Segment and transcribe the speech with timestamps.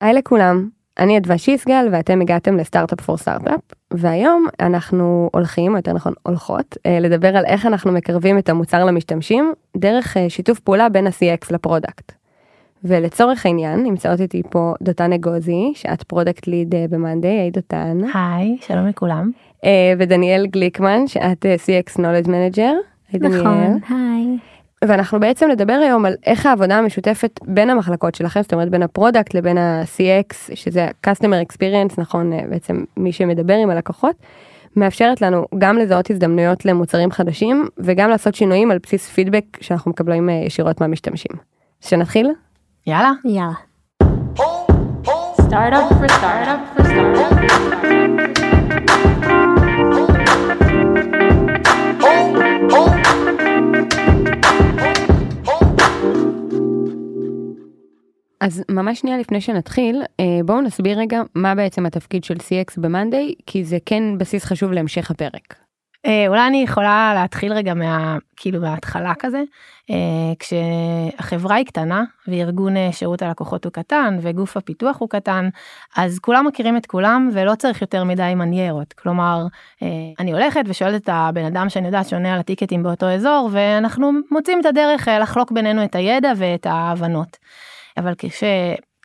[0.00, 0.68] היי לכולם,
[0.98, 6.12] אני אדווה שיסגל ואתם הגעתם ל Startup for Startup והיום אנחנו הולכים, או יותר נכון
[6.22, 11.06] הולכות, אה, לדבר על איך אנחנו מקרבים את המוצר למשתמשים דרך אה, שיתוף פעולה בין
[11.06, 12.12] ה-CX ל product.
[12.84, 17.98] ולצורך העניין נמצאות איתי פה דותן אגוזי שאת product lead ב monday, היי דותן.
[18.14, 19.30] היי, שלום לכולם.
[19.64, 22.72] אה, ודניאל גליקמן שאת CX Knowledge Manager.
[23.12, 23.40] היי דניאל.
[23.40, 24.38] נכון, היי.
[24.88, 28.88] ואנחנו בעצם נדבר היום על איך העבודה המשותפת בין המחלקות שלכם, זאת אומרת בין ה
[28.88, 34.16] product לבין ה-CX, שזה ה-Customer Experience, נכון, אה, בעצם מי שמדבר עם הלקוחות,
[34.76, 40.28] מאפשרת לנו גם לזהות הזדמנויות למוצרים חדשים וגם לעשות שינויים על בסיס פידבק שאנחנו מקבלים
[40.28, 41.32] אה, ישירות מהמשתמשים.
[41.80, 42.30] שנתחיל?
[42.86, 43.12] יאללה.
[43.24, 43.52] יאללה.
[45.48, 47.56] Startup for startup for startup.
[58.46, 63.34] אז ממש שנייה לפני שנתחיל, אה, בואו נסביר רגע מה בעצם התפקיד של CX במאנדיי,
[63.46, 65.54] כי זה כן בסיס חשוב להמשך הפרק.
[66.06, 68.16] אה, אולי אני יכולה להתחיל רגע מה...
[68.36, 69.42] כאילו מההתחלה כזה.
[69.90, 75.48] אה, כשהחברה היא קטנה וארגון שירות הלקוחות הוא קטן וגוף הפיתוח הוא קטן,
[75.96, 78.92] אז כולם מכירים את כולם ולא צריך יותר מדי מניירות.
[78.92, 79.46] כלומר,
[80.18, 84.60] אני הולכת ושואלת את הבן אדם שאני יודעת שעונה על הטיקטים באותו אזור, ואנחנו מוצאים
[84.60, 87.36] את הדרך לחלוק בינינו את הידע ואת ההבנות.
[87.96, 88.44] אבל כש,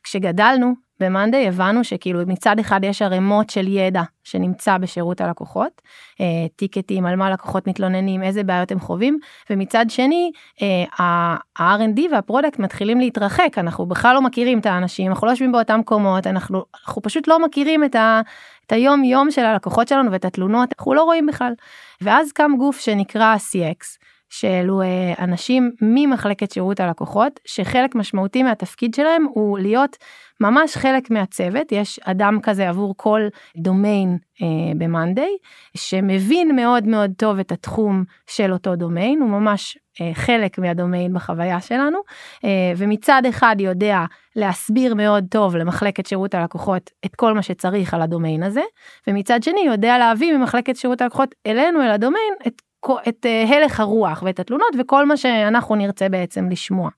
[0.04, 5.82] כשגדלנו במאנדיי הבנו שכאילו מצד אחד יש ערימות של ידע שנמצא בשירות הלקוחות,
[6.22, 6.26] אה,
[6.56, 12.60] טיקטים על מה לקוחות מתלוננים, איזה בעיות הם חווים, ומצד שני אה, ה-R&D וה product
[12.60, 17.02] מתחילים להתרחק, אנחנו בכלל לא מכירים את האנשים, אנחנו לא יושבים באותם מקומות, אנחנו, אנחנו
[17.02, 18.22] פשוט לא מכירים את, ה,
[18.66, 21.54] את היום יום של הלקוחות שלנו ואת התלונות, אנחנו לא רואים בכלל.
[22.02, 24.02] ואז קם גוף שנקרא CX.
[24.32, 29.98] שאלו אה, אנשים ממחלקת שירות הלקוחות שחלק משמעותי מהתפקיד שלהם הוא להיות
[30.42, 31.72] ממש חלק מהצוות.
[31.72, 33.22] יש אדם כזה עבור כל
[33.58, 35.38] דומיין אה, ב monday
[35.78, 41.62] שמבין מאוד מאוד טוב את התחום של אותו דומיין הוא ממש אה, חלק מהדומיין בחוויה
[41.62, 42.00] שלנו
[42.46, 44.00] אה, ומצד אחד יודע
[44.36, 48.64] להסביר מאוד טוב למחלקת שירות הלקוחות את כל מה שצריך על הדומיין הזה
[49.08, 52.62] ומצד שני יודע להביא ממחלקת שירות הלקוחות אלינו אל הדומיין את
[53.08, 56.90] את אה, הלך הרוח ואת התלונות וכל מה שאנחנו נרצה בעצם לשמוע.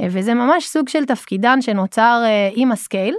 [0.00, 3.14] אה, וזה ממש סוג של תפקיד שנוצר אה, עם ה scale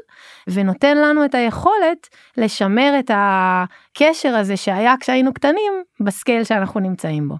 [0.48, 7.36] ונותן לנו את היכולת לשמר את הקשר הזה שהיה כשהיינו קטנים בסקייל שאנחנו נמצאים בו.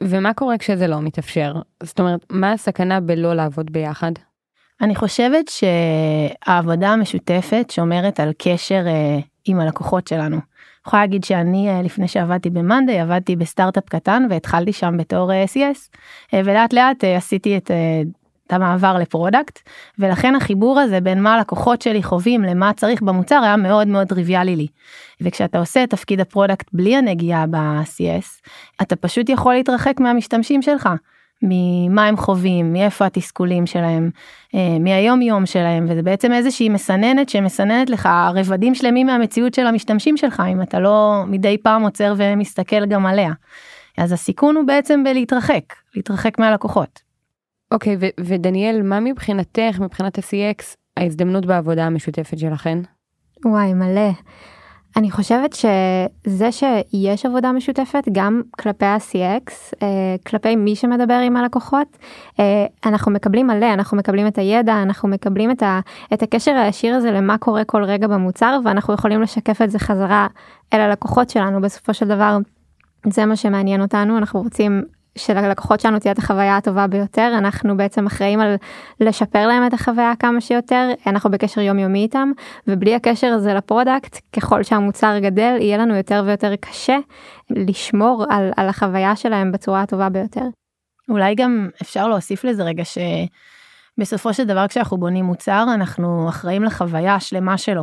[0.00, 1.54] ומה קורה כשזה לא מתאפשר?
[1.82, 4.12] זאת אומרת, מה הסכנה בלא לעבוד ביחד?
[4.80, 8.84] אני חושבת שהעבודה המשותפת שומרת על קשר
[9.44, 10.51] עם הלקוחות שלנו.
[10.86, 15.96] יכולה להגיד שאני אה, לפני שעבדתי במאנדיי עבדתי בסטארט-אפ קטן והתחלתי שם בתור אה, CS
[16.34, 17.70] אה, ולאט לאט עשיתי את
[18.46, 19.58] את המעבר ל product
[19.98, 24.56] ולכן החיבור הזה בין מה הלקוחות שלי חווים למה צריך במוצר היה מאוד מאוד טריוויאלי
[24.56, 24.66] לי.
[25.20, 28.48] וכשאתה עושה את תפקיד ה product בלי הנגיעה ב-CS
[28.82, 30.88] אתה פשוט יכול להתרחק מהמשתמשים שלך.
[31.42, 34.10] ממה הם חווים, מאיפה התסכולים שלהם,
[34.54, 40.16] אה, מהיום יום שלהם, וזה בעצם איזושהי מסננת שמסננת לך רבדים שלמים מהמציאות של המשתמשים
[40.16, 43.32] שלך, אם אתה לא מדי פעם עוצר ומסתכל גם עליה.
[43.98, 45.64] אז הסיכון הוא בעצם בלהתרחק,
[45.94, 47.00] להתרחק מהלקוחות.
[47.72, 52.78] אוקיי, okay, ודניאל, מה מבחינתך, מבחינת ה-CX, ההזדמנות בעבודה המשותפת שלכן?
[53.44, 54.10] וואי, מלא.
[54.96, 61.98] אני חושבת שזה שיש עבודה משותפת גם כלפי ה-CX, אה, כלפי מי שמדבר עם הלקוחות,
[62.40, 65.80] אה, אנחנו מקבלים מלא, אנחנו מקבלים את הידע, אנחנו מקבלים את, ה,
[66.14, 70.26] את הקשר הישיר הזה למה קורה כל רגע במוצר ואנחנו יכולים לשקף את זה חזרה
[70.72, 72.38] אל הלקוחות שלנו בסופו של דבר.
[73.06, 74.82] זה מה שמעניין אותנו, אנחנו רוצים
[75.18, 78.54] שללקוחות שלנו תהיה את החוויה הטובה ביותר אנחנו בעצם אחראים על
[79.00, 82.32] לשפר להם את החוויה כמה שיותר אנחנו בקשר יומיומי איתם
[82.66, 86.96] ובלי הקשר הזה ל product ככל שהמוצר גדל יהיה לנו יותר ויותר קשה
[87.50, 90.44] לשמור על, על החוויה שלהם בצורה הטובה ביותר.
[91.08, 97.14] אולי גם אפשר להוסיף לזה רגע שבסופו של דבר כשאנחנו בונים מוצר אנחנו אחראים לחוויה
[97.14, 97.82] השלמה שלו.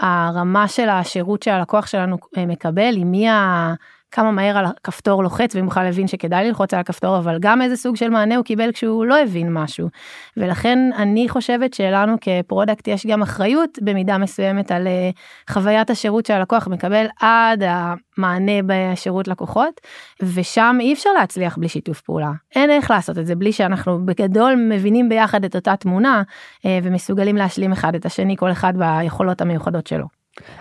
[0.00, 3.74] הרמה של השירות שהלקוח שלנו אה, מקבל היא מי ה...
[4.14, 7.76] כמה מהר על הכפתור לוחץ ואם בכלל הבין שכדאי ללחוץ על הכפתור אבל גם איזה
[7.76, 9.88] סוג של מענה הוא קיבל כשהוא לא הבין משהו.
[10.36, 15.10] ולכן אני חושבת שלנו כ product יש גם אחריות במידה מסוימת על אה,
[15.50, 19.80] חוויית השירות שהלקוח מקבל עד המענה בשירות לקוחות
[20.22, 24.54] ושם אי אפשר להצליח בלי שיתוף פעולה אין איך לעשות את זה בלי שאנחנו בגדול
[24.68, 26.22] מבינים ביחד את אותה תמונה
[26.66, 30.13] אה, ומסוגלים להשלים אחד את השני כל אחד ביכולות המיוחדות שלו.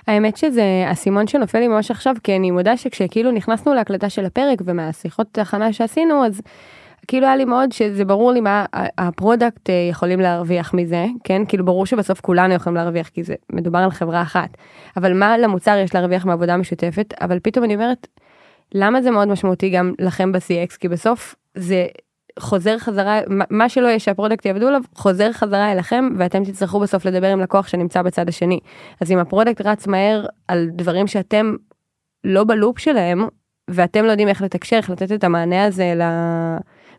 [0.07, 4.61] האמת שזה אסימון שנופל לי ממש עכשיו כי אני מודה שכשכאילו נכנסנו להקלטה של הפרק
[4.65, 6.41] ומהשיחות הכנה שעשינו אז
[7.07, 8.65] כאילו היה לי מאוד שזה ברור לי מה
[8.97, 11.41] ה product אה, יכולים להרוויח מזה, כן?
[11.47, 14.49] כאילו ברור שבסוף כולנו יכולים להרוויח כי זה מדובר על חברה אחת.
[14.97, 18.07] אבל מה למוצר יש להרוויח מעבודה משותפת, אבל פתאום אני אומרת,
[18.73, 20.77] למה זה מאוד משמעותי גם לכם ב-CX?
[20.79, 21.85] כי בסוף זה
[22.39, 23.19] חוזר חזרה,
[23.49, 27.39] מה- שלא יהיה שה product יעבדו עליו, חוזר חזרה אליכם ואתם תצטרכו בסוף לדבר עם
[27.39, 28.59] לקוח שנמצא בצד השני.
[29.01, 31.55] אז אם ה product רץ מהר על דברים שאתם
[32.23, 33.27] לא ב loop שלהם,
[33.69, 36.01] ואתם לא יודעים איך לתקשר, איך לתת את המענה הזה ל...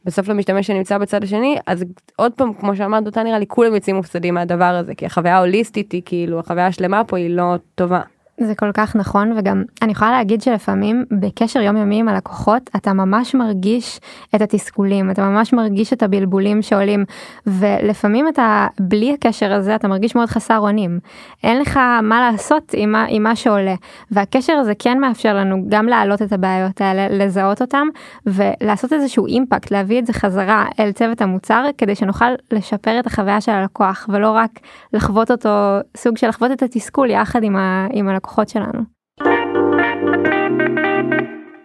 [0.04, 1.84] בסוף למשתמש שנמצא בצד השני, אז
[2.16, 5.92] עוד פעם, כמו שאמרת אותה, נראה לי כולם יוצאים מופסדים מהדבר הזה, כי החוויה ההוליסטית
[5.92, 8.00] היא כאילו, החוויה השלמה פה היא לא טובה.
[8.40, 13.34] זה כל כך נכון וגם אני יכולה להגיד שלפעמים בקשר יומיומי עם הלקוחות אתה ממש
[13.34, 14.00] מרגיש
[14.34, 17.04] את התסכולים אתה ממש מרגיש את הבלבולים שעולים
[17.46, 20.98] ולפעמים אתה בלי הקשר הזה אתה מרגיש מאוד חסר אונים.
[21.42, 23.74] אין לך מה לעשות עם מה, עם מה שעולה
[24.10, 27.86] והקשר הזה כן מאפשר לנו גם להעלות את הבעיות האלה לזהות אותם
[28.26, 33.40] ולעשות איזשהו אימפקט להביא את זה חזרה אל צוות המוצר כדי שנוכל לשפר את החוויה
[33.40, 34.50] של הלקוח ולא רק
[34.92, 38.80] לחוות אותו סוג של לחוות את התסכול יחד עם, ה, עם הלקוחות שלנו.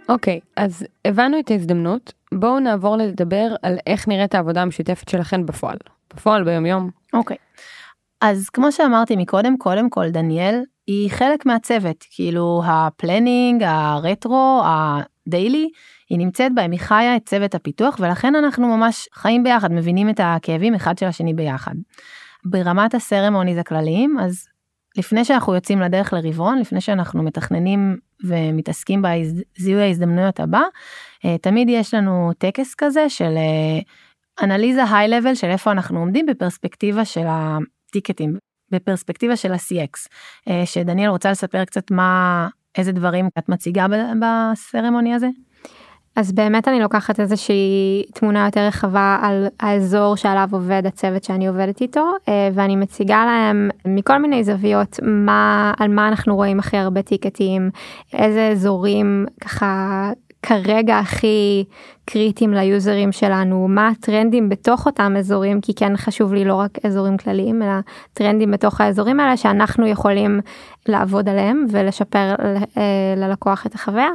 [0.09, 5.77] אוקיי, אז הבנו את ההזדמנות, בואו נעבור לדבר על איך נראית העבודה המשותפת שלכם בפועל.
[6.13, 6.89] בפועל ביומיום.
[7.13, 7.37] אוקיי.
[8.21, 14.61] אז כמו שאמרתי מקודם, קודם כל דניאל היא חלק מהצוות, כאילו ה planning, ה retro,
[14.65, 15.69] ה daily,
[16.09, 20.19] היא נמצאת בהם, היא חיה את צוות הפיתוח ולכן אנחנו ממש חיים ביחד, מבינים את
[20.23, 21.75] הכאבים אחד של השני ביחד.
[22.45, 24.47] ברמת ה ceremonies הכלליים, אז
[24.99, 30.61] לפני שאנחנו יוצאים לדרך לרבעון, לפני שאנחנו מתכננים ומתעסקים בזיהוי ההזדמנויות הבא,
[31.25, 33.79] אה, תמיד יש לנו טקס כזה של אה,
[34.45, 38.37] אנליזה היי-לבל של איפה אנחנו עומדים בפרספקטיבה של הטיקטים,
[38.71, 40.07] בפרספקטיבה של ה-CX,
[40.49, 42.47] אה, שדניאל רוצה לספר קצת מה,
[42.77, 43.85] איזה דברים את מציגה
[44.21, 45.27] בסרמוני הזה?
[46.19, 51.81] אז באמת אני לוקחת איזושהי תמונה יותר רחבה על האזור שעליו עובד הצוות שאני עובדת
[51.81, 57.01] איתו אה, ואני מציגה להם מכל מיני זוויות מה על מה אנחנו רואים הכי הרבה
[57.01, 57.69] טיקטים
[58.13, 60.11] איזה אזורים ככה
[60.43, 61.63] כרגע הכי
[62.05, 67.17] קריטיים ליוזרים שלנו מה הטרנדים בתוך אותם אזורים כי כן חשוב לי לא רק אזורים
[67.17, 67.73] כלליים אלא
[68.13, 70.39] טרנדים בתוך האזורים האלה שאנחנו יכולים
[70.87, 72.35] לעבוד עליהם ולשפר
[72.77, 74.09] אה, ללקוח את החוויה.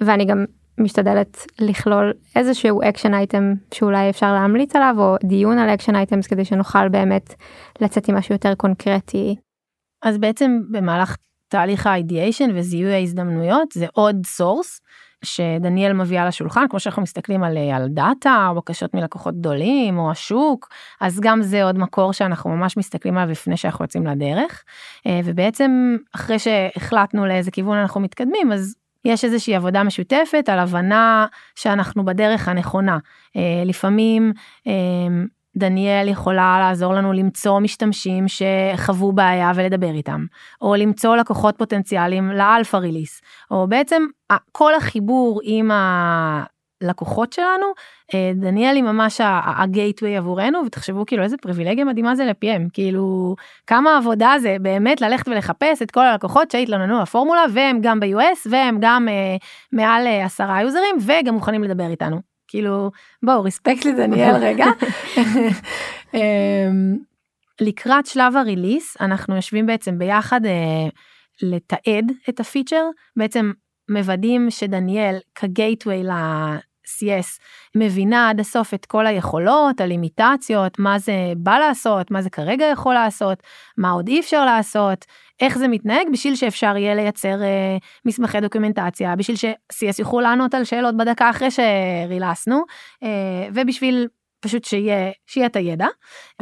[0.00, 0.44] ואני גם
[0.78, 6.44] משתדלת לכלול איזשהו action item שאולי אפשר להמליץ עליו או דיון על action items כדי
[6.44, 7.34] שנוכל באמת
[7.80, 9.36] לצאת עם משהו יותר קונקרטי.
[10.02, 11.16] אז בעצם במהלך
[11.48, 14.80] תהליך ה ideation וזיהוי ההזדמנויות זה עוד source
[15.24, 20.68] שדניאל מביאה לשולחן כמו שאנחנו מסתכלים על, על data או בקשות מלקוחות גדולים או השוק
[21.00, 24.64] אז גם זה עוד מקור שאנחנו ממש מסתכלים עליו לפני שאנחנו יוצאים לדרך
[25.06, 31.26] אה, ובעצם אחרי שהחלטנו לאיזה כיוון אנחנו מתקדמים אז יש איזושהי עבודה משותפת על הבנה
[31.54, 32.98] שאנחנו בדרך הנכונה.
[33.36, 34.32] אה, לפעמים
[34.66, 34.72] אה,
[35.56, 40.26] דניאל יכולה לעזור לנו למצוא משתמשים שחוו בעיה ולדבר איתם,
[40.60, 43.20] או למצוא לקוחות פוטנציאליים לאלפא ריליס,
[43.50, 44.02] או בעצם
[44.52, 45.70] כל החיבור עם
[46.82, 47.66] הלקוחות שלנו,
[48.14, 53.36] אה, דניאל היא ממש הגייטווי עבורנו, ותחשבו כאילו איזה פריבילגיה מדהימה זה לפי.אם, כאילו
[53.66, 58.78] כמה עבודה זה באמת ללכת ולחפש את כל הלקוחות שהתלוננו לפורמולה, והם גם ב-US, והם
[58.80, 59.36] גם אה,
[59.72, 62.20] מעל אה, עשרה יוזרים, וגם מוכנים לדבר איתנו.
[62.48, 62.90] כאילו
[63.22, 64.66] בואו ריספקט לדניאל רגע.
[66.14, 66.96] אמ,
[67.60, 70.88] לקראת שלב הריליס אנחנו יושבים בעצם ביחד אה,
[71.42, 72.84] לתעד את הפיצ'ר
[73.16, 73.52] בעצם
[73.90, 76.02] מוודאים שדניאל כגייטווי
[76.84, 77.38] ל-CS
[77.74, 82.94] מבינה עד הסוף את כל היכולות הלימיטציות מה זה בא לעשות מה זה כרגע יכול
[82.94, 83.42] לעשות
[83.78, 85.04] מה עוד אי אפשר לעשות
[85.40, 90.64] איך זה מתנהג בשביל שאפשר יהיה לייצר אה, מסמכי דוקומנטציה בשביל ש-CS יוכלו לענות על
[90.64, 92.62] שאלות בדקה אחרי שרילסנו
[93.02, 94.08] אה, ובשביל
[94.40, 95.86] פשוט שיהיה שיהיה את הידע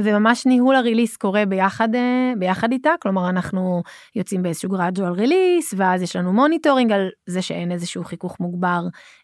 [0.00, 2.90] וממש ניהול ה release קורה ביחד אה, ביחד איתה.
[3.02, 3.82] כלומר אנחנו
[4.16, 8.80] יוצאים באיזשהו gradual release ואז יש לנו monitoring על זה שאין איזשהו חיכוך מוגבר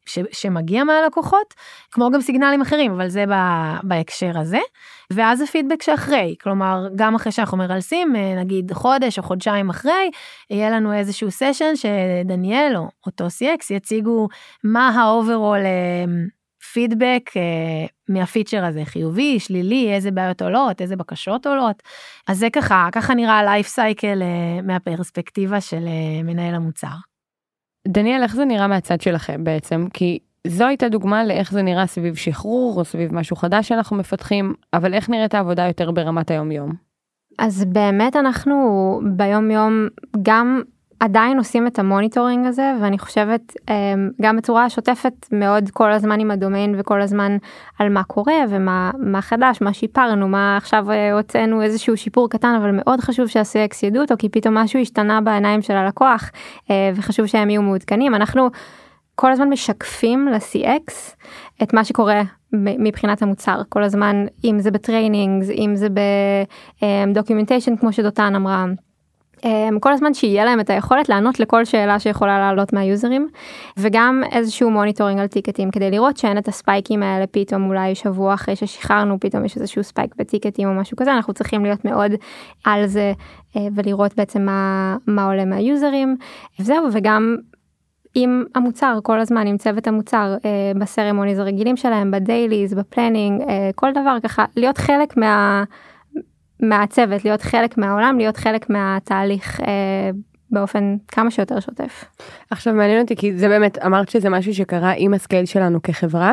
[0.06, 1.54] ש, שמגיע מהלקוחות
[1.90, 3.34] כמו גם סיגנלים אחרים אבל זה ב,
[3.82, 4.60] בהקשר הזה.
[5.12, 10.10] ואז הפידבק שאחרי כלומר גם אחרי שאנחנו מרלסים אה, נגיד חודש או חודשיים אחרי
[10.50, 14.28] יהיה לנו איזשהו session שדניאל או אותו CX יציגו
[14.64, 15.60] מה ה overall
[16.74, 17.38] feedback uh,
[18.08, 21.82] מהפיצ'ר הזה חיובי שלילי איזה בעיות עולות איזה בקשות עולות
[22.28, 26.94] אז זה ככה ככה נראה life cycle uh, מהפרספקטיבה של uh, מנהל המוצר.
[27.88, 32.14] דניאל איך זה נראה מהצד שלכם בעצם כי זו הייתה דוגמה לאיך זה נראה סביב
[32.14, 36.72] שחרור או סביב משהו חדש שאנחנו מפתחים אבל איך נראית העבודה יותר ברמת היום יום.
[37.38, 39.88] אז באמת אנחנו ביום יום
[40.22, 40.62] גם
[41.00, 46.20] עדיין עושים את ה monitoring הזה ואני חושבת אמ, גם בצורה שוטפת מאוד כל הזמן
[46.20, 47.36] עם הדומיין וכל הזמן
[47.78, 52.54] על מה קורה ומה מה חדש מה שיפרנו מה עכשיו אה, הוצאנו איזשהו שיפור קטן
[52.60, 56.30] אבל מאוד חשוב שה-CX ידעו אותו כי פתאום משהו השתנה בעיניים של הלקוח
[56.70, 58.48] אה, וחשוב שהם יהיו מעודכנים אנחנו
[59.14, 60.92] כל הזמן משקפים ל-CX
[61.62, 62.22] את מה שקורה
[62.52, 65.88] מבחינת המוצר כל הזמן אם זה ב training אם זה
[66.82, 68.64] ב documentation כמו שדותן אמרה.
[69.44, 73.28] אמ, כל הזמן שיהיה להם את היכולת לענות לכל שאלה שיכולה לעלות מה users
[73.76, 78.56] וגם איזשהו monitoring על tickets כדי לראות שאין את הספייקים האלה פתאום אולי שבוע אחרי
[78.56, 82.12] ששחררנו פתאום יש איזשהו spike ב tickets או משהו כזה אנחנו צריכים להיות מאוד
[82.64, 83.12] על זה
[83.56, 86.16] אה, ולראות בעצם מה, מה עולה מה users
[86.60, 87.36] וזהו וגם
[88.14, 92.82] עם המוצר כל הזמן עם צוות המוצר אה, ב ceremonies הרגילים שלהם ב dailies ב
[92.82, 95.64] planning אה, כל דבר ככה להיות חלק מה.
[96.64, 100.10] מהצוות, להיות חלק מהעולם, להיות חלק מהתהליך אה,
[100.50, 102.04] באופן כמה שיותר שוטף.
[102.50, 106.32] עכשיו מעניין אותי כי זה באמת אמרת שזה משהו שקרה עם ה scale שלנו כחברה.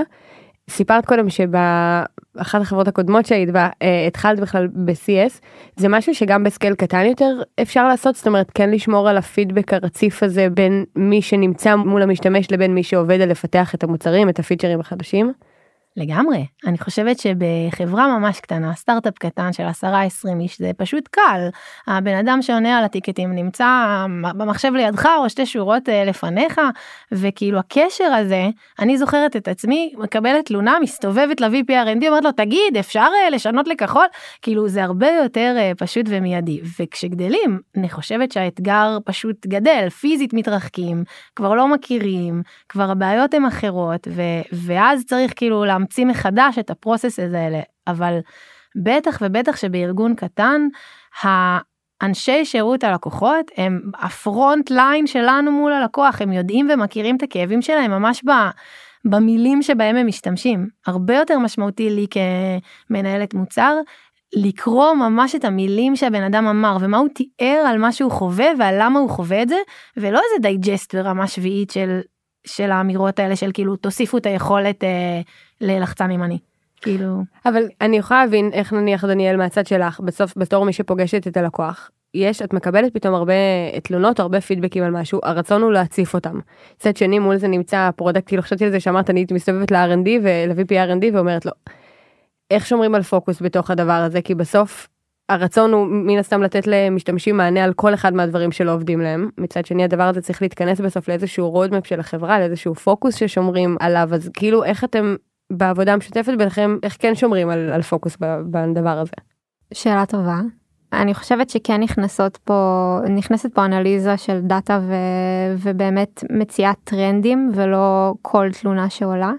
[0.69, 5.39] סיפרת קודם שבאחת החברות הקודמות שהיית בה אה, התחלת בכלל ב-CS
[5.75, 9.73] זה משהו שגם ב scale קטן יותר אפשר לעשות זאת אומרת כן לשמור על הפידבק
[9.73, 14.39] הרציף הזה בין מי שנמצא מול המשתמש לבין מי שעובד על לפתח את המוצרים את
[14.39, 15.33] הפיצ'רים החדשים.
[15.97, 16.45] לגמרי.
[16.67, 19.87] אני חושבת שבחברה ממש קטנה, סטארט-אפ קטן של 10-20
[20.39, 21.49] איש, זה פשוט קל.
[21.87, 24.05] הבן אדם שעונה על הטיקטים נמצא
[24.37, 26.61] במחשב לידך או שתי שורות אה, לפניך,
[27.11, 33.07] וכאילו הקשר הזה, אני זוכרת את עצמי, מקבלת תלונה, מסתובבת ל-VPRND, אומרת לו, תגיד, אפשר
[33.23, 34.05] אה, לשנות לכחול?
[34.41, 36.61] כאילו, זה הרבה יותר אה, פשוט ומיידי.
[36.79, 41.03] וכשגדלים, אני חושבת שהאתגר פשוט גדל, פיזית מתרחקים,
[41.35, 47.19] כבר לא מכירים, כבר הבעיות הן אחרות, ו- ואז צריך כאילו להמציא מחדש את הפרוסס
[47.19, 48.19] הזה, אבל
[48.83, 50.67] בטח ובטח שבארגון קטן,
[51.23, 57.91] האנשי שירות הלקוחות הם הפרונט ליין שלנו מול הלקוח, הם יודעים ומכירים את הכאבים שלהם
[57.91, 58.31] ממש ב...
[59.05, 60.67] במילים שבהם הם משתמשים.
[60.87, 62.05] הרבה יותר משמעותי לי
[62.89, 63.77] כמנהלת מוצר
[64.35, 68.75] לקרוא ממש את המילים שהבן אדם אמר ומה הוא תיאר על מה שהוא חווה ועל
[68.79, 69.57] למה הוא חווה את זה
[69.97, 71.99] ולא איזה digest ברמה שביעית של
[72.45, 75.21] של האמירות האלה של כאילו תוסיפו את היכולת אה,
[75.61, 76.37] ללחצן ימני.
[76.81, 81.37] כאילו אבל אני יכולה להבין איך נניח דניאל מהצד שלך בסוף בתור מי שפוגשת את
[81.37, 83.33] הלקוח יש את מקבלת פתאום הרבה
[83.83, 86.39] תלונות הרבה פידבקים על משהו הרצון הוא להציף אותם.
[86.75, 90.09] מצד שני מול זה נמצא product כאילו חשבתי על זה שאמרת אני הייתי מסתובבת ל-R&D
[90.23, 91.51] ול-VP R&D ואומרת לו
[92.51, 94.87] איך שומרים על פוקוס בתוך הדבר הזה כי בסוף
[95.29, 99.29] הרצון הוא מן הסתם לתת למשתמשים מענה על כל אחד מהדברים שלא עובדים להם.
[99.37, 104.09] מצד שני הדבר הזה צריך להתכנס בסוף לאיזשהו roadmap של החברה, לאיזשהו פוקוס ששומרים עליו,
[104.13, 105.15] אז כאילו איך אתם
[105.51, 108.17] בעבודה המשותפת ביניכם, איך כן שומרים על, על פוקוס
[108.51, 109.13] בדבר הזה?
[109.73, 110.39] שאלה טובה.
[110.93, 114.93] אני חושבת שכן נכנסות פה, נכנסת פה אנליזה של data ו,
[115.57, 119.31] ובאמת מציאת טרנדים ולא כל תלונה שעולה.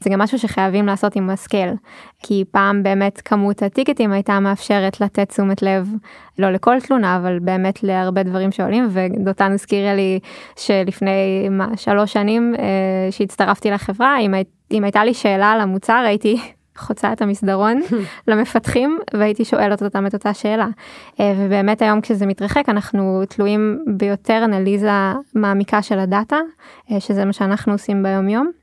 [0.00, 1.70] זה גם משהו שחייבים לעשות עם ה scale
[2.22, 5.88] כי פעם באמת כמות הטיקטים הייתה מאפשרת לתת תשומת לב
[6.38, 10.18] לא לכל תלונה אבל באמת להרבה דברים שעולים ודותן הזכירה לי
[10.56, 12.64] שלפני מה, שלוש שנים אה,
[13.10, 14.34] שהצטרפתי לחברה אם,
[14.70, 16.40] אם הייתה לי שאלה על המוצר הייתי
[16.76, 17.80] חוצה את המסדרון
[18.28, 20.68] למפתחים והייתי שואלת אותם את אותה שאלה.
[21.20, 24.90] אה, ובאמת היום כשזה מתרחק אנחנו תלויים ביותר אנליזה
[25.34, 26.38] מעמיקה של הדאטה
[26.92, 28.59] אה, שזה מה שאנחנו עושים ביום יום.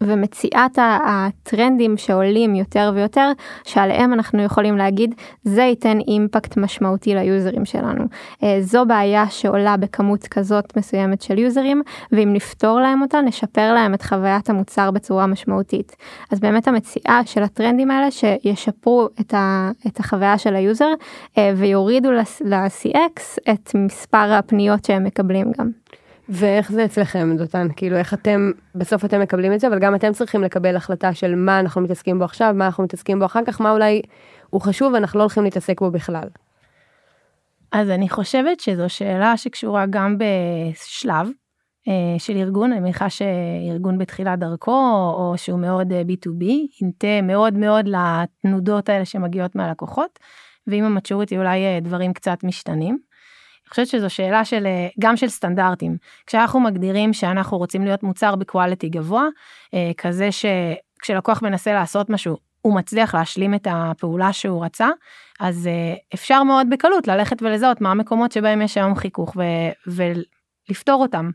[0.00, 3.32] ומציאת הטרנדים שעולים יותר ויותר
[3.64, 8.04] שעליהם אנחנו יכולים להגיד זה ייתן impact משמעותי ל users שלנו.
[8.42, 13.94] אה, זו בעיה שעולה בכמות כזאת מסוימת של users ואם נפתור להם אותה נשפר להם
[13.94, 15.96] את חוויית המוצר בצורה משמעותית.
[16.32, 20.90] אז באמת המציאה של הטרנדים האלה שישפרו את, ה, את החוויה של ה user
[21.38, 25.85] אה, ויורידו ל-CX את מספר הפניות שהם מקבלים גם.
[26.28, 30.12] ואיך זה אצלכם דותן כאילו איך אתם בסוף אתם מקבלים את זה אבל גם אתם
[30.12, 33.60] צריכים לקבל החלטה של מה אנחנו מתעסקים בו עכשיו מה אנחנו מתעסקים בו אחר כך
[33.60, 34.02] מה אולי
[34.50, 36.28] הוא חשוב אנחנו לא הולכים להתעסק בו בכלל.
[37.72, 41.28] אז אני חושבת שזו שאלה שקשורה גם בשלב
[41.88, 46.44] אה, של ארגון אני מניחה שארגון בתחילת דרכו או שהוא מאוד אה, b2b
[46.82, 50.18] ינטה מאוד מאוד לתנודות האלה שמגיעות מהלקוחות
[50.66, 52.98] ועם המצ'וריטי אולי אה, דברים קצת משתנים.
[53.66, 55.96] אני חושבת שזו שאלה של אה, גם של סטנדרטים
[56.26, 59.26] כשאנחנו מגדירים שאנחנו רוצים להיות מוצר בקואליטי גבוה
[59.74, 64.88] אה, כזה שכשלקוח מנסה לעשות משהו הוא מצליח להשלים את הפעולה שהוא רצה
[65.40, 69.92] אז אה, אפשר מאוד בקלות ללכת ולזהות מה המקומות שבהם יש היום חיכוך ו-
[70.70, 71.30] ולפתור אותם.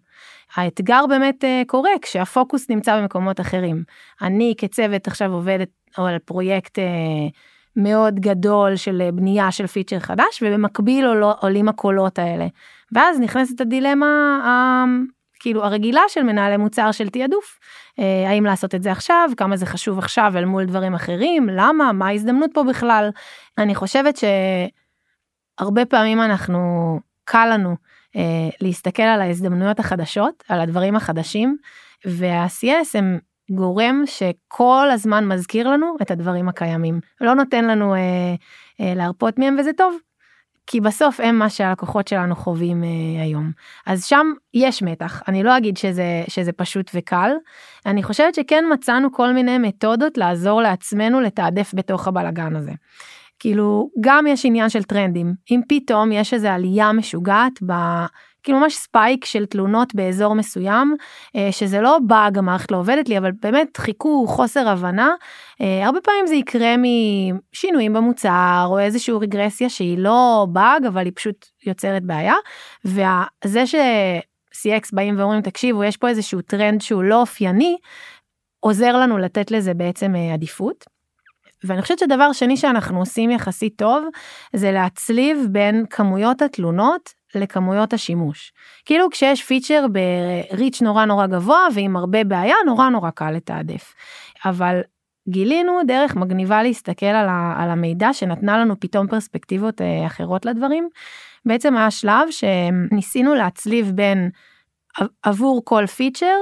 [0.56, 3.84] האתגר באמת קורה כשהפוקוס נמצא במקומות אחרים.
[4.22, 6.80] אני כצוות עכשיו עובדת על פרויקט
[7.76, 11.06] מאוד גדול של אה, בנייה של פיצ'ר חדש ובמקביל
[11.42, 12.48] עולים הקולות האלה.
[12.92, 14.84] ואז נכנסת הדילמה ה,
[15.40, 17.60] כאילו הרגילה של מנהלי מוצר של תעדוף.
[18.00, 21.92] אה, האם לעשות את זה עכשיו, כמה זה חשוב עכשיו אל מול דברים אחרים, למה,
[21.92, 23.10] מה ההזדמנות פה בכלל.
[23.58, 24.20] אני חושבת
[25.60, 27.76] שהרבה פעמים אנחנו, קל לנו
[28.16, 31.58] אה, להסתכל על ההזדמנויות החדשות, על הדברים החדשים,
[32.06, 33.20] וה-CS הם
[33.52, 38.00] גורם שכל הזמן מזכיר לנו את הדברים הקיימים, לא נותן לנו אה,
[38.82, 39.98] אה, להרפות מהם וזה טוב.
[40.68, 43.52] כי בסוף הם מה שהלקוחות שלנו חווים אה, היום.
[43.86, 47.32] אז שם יש מתח, אני לא אגיד שזה, שזה פשוט וקל,
[47.86, 52.72] אני חושבת שכן מצאנו כל מיני מתודות לעזור לעצמנו לתעדף בתוך הבלגן הזה.
[53.40, 57.74] כאילו גם יש עניין של טרנדים אם פתאום יש איזה עלייה משוגעת ב...
[58.44, 60.96] כאילו ממש ספייק של תלונות באזור מסוים
[61.36, 65.10] אה, שזה לא באג המערכת לא עובדת לי אבל באמת חיכוך חוסר הבנה
[65.62, 71.14] אה, הרבה פעמים זה יקרה משינויים במוצר או איזושהי רגרסיה שהיא לא באג אבל היא
[71.16, 72.36] פשוט יוצרת בעיה
[72.86, 73.76] וזה ש...
[74.54, 77.78] CX באים ואומרים תקשיבו יש פה איזשהו טרנד שהוא לא אופייני
[78.60, 80.86] עוזר לנו לתת לזה בעצם אה, עדיפות.
[81.64, 84.06] ואני חושבת שדבר שני שאנחנו עושים יחסית טוב
[84.54, 88.54] זה להצליב בין כמויות התלונות לכמויות השימוש.
[88.86, 93.94] כאילו כשיש פיצ'ר בריץ' נורא נורא גבוה ועם הרבה בעיה נורא נורא קל לתעדף.
[94.46, 94.82] אבל
[95.30, 100.90] גילינו דרך מגניבה להסתכל על, ה, על המידע שנתנה לנו פתאום פרספקטיבות אה, אחרות לדברים.
[101.46, 104.30] בעצם היה שלב שניסינו להצליב בין
[105.24, 106.38] עבור כל פיצ'ר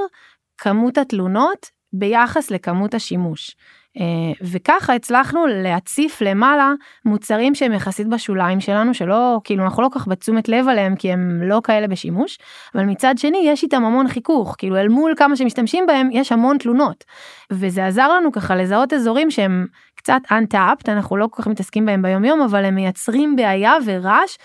[0.57, 3.55] כמות התלונות ביחס לכמות השימוש.
[3.99, 4.05] אה,
[4.41, 6.73] וככה הצלחנו להציף למעלה
[7.05, 11.11] מוצרים שהם יחסית בשוליים שלנו שלא כאילו אנחנו לא כל כך בתשומת לב עליהם כי
[11.11, 12.37] הם לא כאלה בשימוש
[12.75, 16.57] אבל מצד שני יש איתם המון חיכוך כאילו אל מול כמה שמשתמשים בהם יש המון
[16.57, 17.03] תלונות
[17.51, 19.65] וזה עזר לנו ככה לזהות אזורים שהם
[19.95, 24.37] קצת untapped אנחנו לא כל כך מתעסקים בהם ביום יום אבל הם מייצרים בעיה ורעש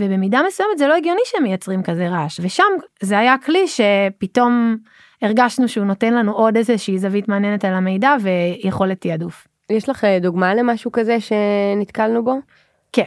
[0.00, 4.76] ובמידה מסוימת זה לא הגיוני שהם מייצרים כזה רעש ושם זה היה כלי שפתאום.
[5.22, 9.48] הרגשנו שהוא נותן לנו עוד איזושהי זווית מעניינת על המידע ויכולת תעדוף.
[9.70, 12.38] יש לך אה, דוגמה למשהו כזה שנתקלנו בו?
[12.92, 13.04] כן.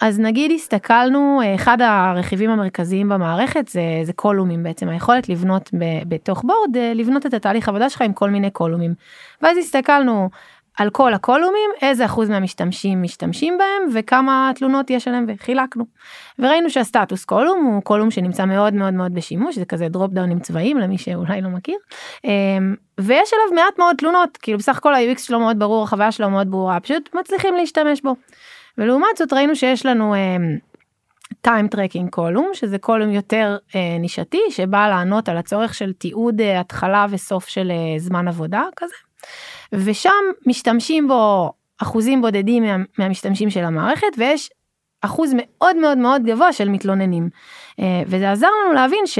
[0.00, 6.42] אז נגיד הסתכלנו אחד הרכיבים המרכזיים במערכת זה זה קולומים בעצם היכולת לבנות ב, בתוך
[6.42, 8.94] בורד אה, לבנות את התהליך עבודה שלך עם כל מיני קולומים.
[9.42, 10.30] ואז הסתכלנו
[10.78, 15.84] על כל הקולומים איזה אחוז מהמשתמשים משתמשים בהם וכמה תלונות יש עליהם וחילקנו.
[16.38, 20.78] וראינו שהסטטוס קולום הוא קולום שנמצא מאוד מאוד מאוד בשימוש זה כזה דרופ דאונים צבעים
[20.78, 21.76] למי שאולי לא מכיר
[22.24, 26.30] אמ, ויש עליו מעט מאוד תלונות כאילו בסך הכל ה-UX שלו מאוד ברור החוויה שלו
[26.30, 28.16] מאוד ברורה פשוט מצליחים להשתמש בו.
[28.78, 30.14] ולעומת זאת ראינו שיש לנו
[31.40, 36.60] time tracking column שזה column יותר אה, נישתי שבא לענות על הצורך של תיעוד אה,
[36.60, 38.94] התחלה וסוף של אה, זמן עבודה כזה.
[39.72, 40.10] ושם
[40.46, 44.50] משתמשים בו אחוזים בודדים מה, מהמשתמשים של המערכת ויש
[45.00, 47.28] אחוז מאוד מאוד מאוד גבוה של מתלוננים.
[47.80, 49.18] אה, וזה עזר לנו להבין ש...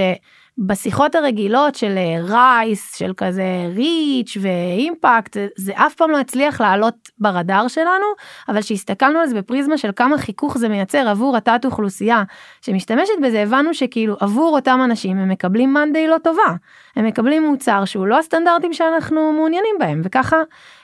[0.59, 7.09] בשיחות הרגילות של RICE, של כזה reach ו impact, זה אף פעם לא הצליח לעלות
[7.19, 8.07] ברדאר שלנו,
[8.49, 12.23] אבל כשהסתכלנו על זה בפריזמה של כמה חיכוך זה מייצר עבור התת אוכלוסייה
[12.63, 16.57] שמשתמשת בזה, הבנו שכאילו עבור אותם אנשים הם מקבלים מאנדיי לא טובה.
[16.97, 20.37] הם מקבלים מוצר שהוא לא הסטנדרטים שאנחנו מעוניינים בהם, וככה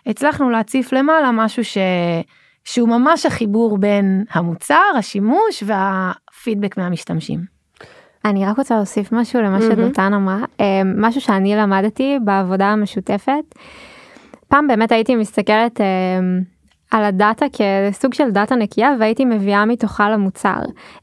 [0.07, 1.79] הצלחנו להציף למעלה משהו ש...
[2.65, 7.58] שהוא ממש החיבור בין המוצר, השימוש והפידבק מהמשתמשים.
[8.25, 13.55] אני רק רוצה להוסיף משהו למה שדותן אמרה, אה, משהו שאני למדתי בעבודה המשותפת.
[14.49, 15.87] פעם באמת הייתי מסתכלת אה,
[16.91, 20.61] על ה data כסוג של data נקייה והייתי מביאה מתוכה למוצר.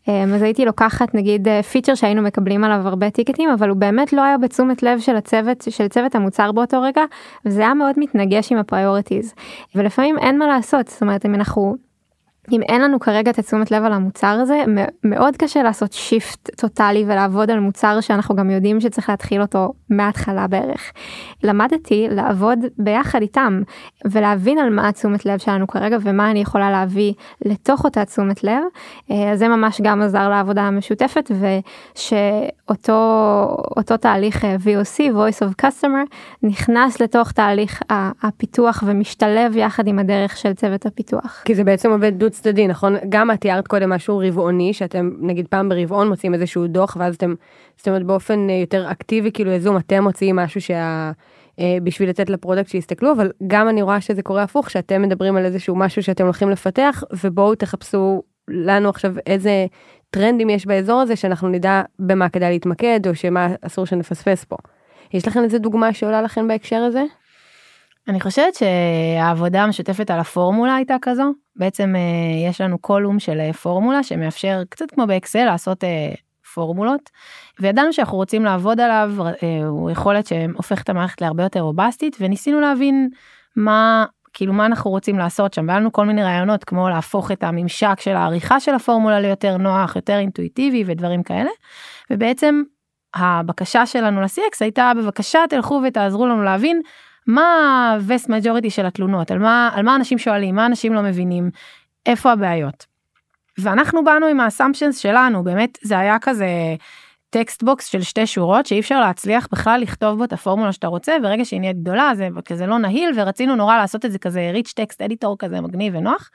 [0.10, 4.22] אה, אז הייתי לוקחת נגיד פיצ'ר שהיינו מקבלים עליו הרבה tickets אבל הוא באמת לא
[4.22, 7.02] היה בתשומת לב של הצוות של צוות המוצר באותו רגע
[7.46, 9.34] וזה היה מאוד מתנגש עם ה priorities
[9.76, 11.76] ולפעמים אין מה לעשות זאת אומרת אם אנחנו
[12.52, 14.64] אם אין לנו כרגע את תשומת לב על המוצר הזה
[15.04, 20.48] מאוד קשה לעשות shift טוטאלי ולעבוד על מוצר שאנחנו גם יודעים שצריך להתחיל אותו מההתחלה
[20.48, 20.92] בערך.
[21.44, 23.62] למדתי לעבוד ביחד איתם
[24.06, 27.14] ולהבין על מה התשומת לב שלנו כרגע ומה אני יכולה להביא
[27.46, 28.64] לתוך אותה תשומת לב.
[29.12, 31.32] אה, זה ממש גם עזר לעבודה המשותפת
[31.96, 33.02] ושאותו
[33.78, 37.82] אותו תהליך אה, VOC voice of customer נכנס לתוך תהליך
[38.22, 41.42] הפיתוח ומשתלב יחד עם הדרך של צוות הפיתוח.
[41.46, 45.48] כי זה בעצם עובד דו צדדי נכון גם את תיארת קודם משהו רבעוני שאתם נגיד
[45.48, 47.34] פעם ברבעון מוצאים איזשהו דוח ואז אתם
[47.78, 51.12] זאת אומרת באופן אה, יותר אקטיבי כאילו יזום אתם מוציאים משהו שה...
[51.60, 55.38] אה, בשביל לתת ל product שיסתכלו אבל גם אני רואה שזה קורה הפוך שאתם מדברים
[55.38, 59.66] על איזשהו משהו שאתם הולכים לפתח ובואו תחפשו לנו עכשיו איזה
[60.10, 64.56] טרנדים יש באזור הזה שאנחנו נדע במה כדאי להתמקד או שמה אסור שנפספס פה.
[65.14, 67.04] יש לכם איזה דוגמה שעולה לכם בהקשר הזה?
[68.08, 71.34] אני חושבת שהעבודה המשותפת על ה formula הייתה כזו.
[71.56, 76.14] בעצם אה, יש לנו column של אה, formula שמאפשר קצת כמו באקסל לעשות אה,
[76.54, 77.10] פורמולות.
[77.60, 79.12] וידענו שאנחנו רוצים לעבוד עליו,
[79.68, 83.10] הוא יכולת שהופך את המערכת להרבה יותר רובסטית וניסינו להבין
[83.56, 87.44] מה כאילו מה אנחנו רוצים לעשות שם והיה לנו כל מיני רעיונות כמו להפוך את
[87.44, 91.50] הממשק של העריכה של הפורמולה ליותר נוח יותר אינטואיטיבי ודברים כאלה.
[92.12, 92.64] ובעצם
[93.16, 96.82] הבקשה שלנו ל-CX הייתה בבקשה תלכו ותעזרו לנו להבין
[97.28, 101.50] מה ה-vest majority של התלונות על מה על מה אנשים שואלים מה אנשים לא מבינים
[102.06, 102.86] איפה הבעיות.
[103.58, 106.48] ואנחנו באנו עם ה assumptions שלנו באמת זה היה כזה
[107.30, 111.16] text box של שתי שורות שאי אפשר להצליח בכלל לכתוב בו את הפורמולה שאתה רוצה
[111.22, 114.74] ברגע שהיא נהיית גדולה זה כזה לא נהיר ורצינו נורא לעשות את זה כזה rich
[114.76, 116.30] text editor כזה מגניב ונוח.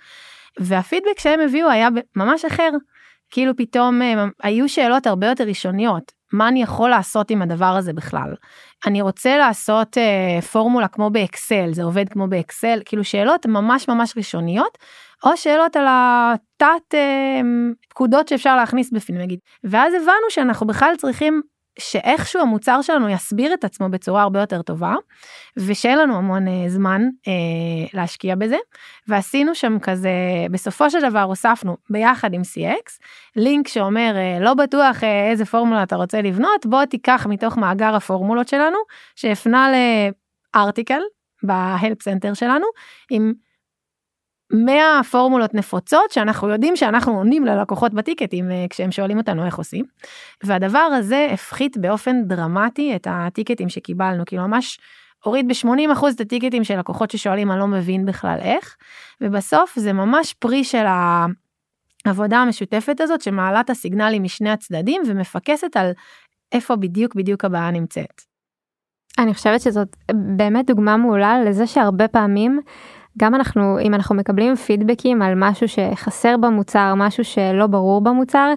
[0.59, 2.70] והפידבק שהם הביאו היה ממש אחר.
[3.31, 7.92] כאילו פתאום אה, היו שאלות הרבה יותר ראשוניות מה אני יכול לעשות עם הדבר הזה
[7.92, 8.35] בכלל.
[8.87, 14.14] אני רוצה לעשות אה, פורמולה כמו באקסל זה עובד כמו באקסל כאילו שאלות ממש ממש
[14.16, 14.79] ראשוניות
[15.25, 17.40] או שאלות על התת אה,
[17.88, 19.38] פקודות שאפשר להכניס בפנים נגיד.
[19.64, 21.43] ואז הבנו שאנחנו בכלל צריכים
[21.81, 24.95] שאיכשהו המוצר שלנו יסביר את עצמו בצורה הרבה יותר טובה
[25.57, 27.33] ושאין לנו המון אה, זמן אה,
[27.95, 28.57] להשקיע בזה.
[29.09, 30.11] ועשינו שם כזה
[30.51, 32.99] בסופו של דבר הוספנו ביחד עם CX
[33.37, 37.95] לינק שאומר אה, לא בטוח אה, איזה פורמולה אתה רוצה לבנות בוא תיקח מתוך מאגר
[37.95, 38.79] הפורמולות שלנו
[39.16, 39.69] שהפנה
[40.55, 41.01] ל article
[41.43, 42.66] ב help center שלנו
[43.11, 43.33] עם
[44.53, 49.85] 100 פורמולות נפוצות שאנחנו יודעים שאנחנו עונים ללקוחות בטיקטים אה, כשהם שואלים אותנו איך עושים.
[50.45, 54.79] והדבר הזה הפחית באופן דרמטי את הטיקטים שקיבלנו כאילו ממש
[55.25, 58.77] הוריד ב-80% את הטיקטים של לקוחות ששואלים אני לא מבין בכלל איך
[59.21, 60.85] ובסוף זה ממש פרי של
[62.07, 65.91] העבודה המשותפת הזאת שמעלה את הסיגנלים משני הצדדים ומפקסת על
[66.53, 68.23] איפה בדיוק בדיוק הבעיה נמצאת.
[69.19, 69.97] אני חושבת שזאת
[70.37, 72.61] באמת דוגמה מעולה לזה שהרבה פעמים
[73.18, 78.55] גם אנחנו אם אנחנו מקבלים פידבקים על משהו שחסר במוצר משהו שלא ברור במוצר.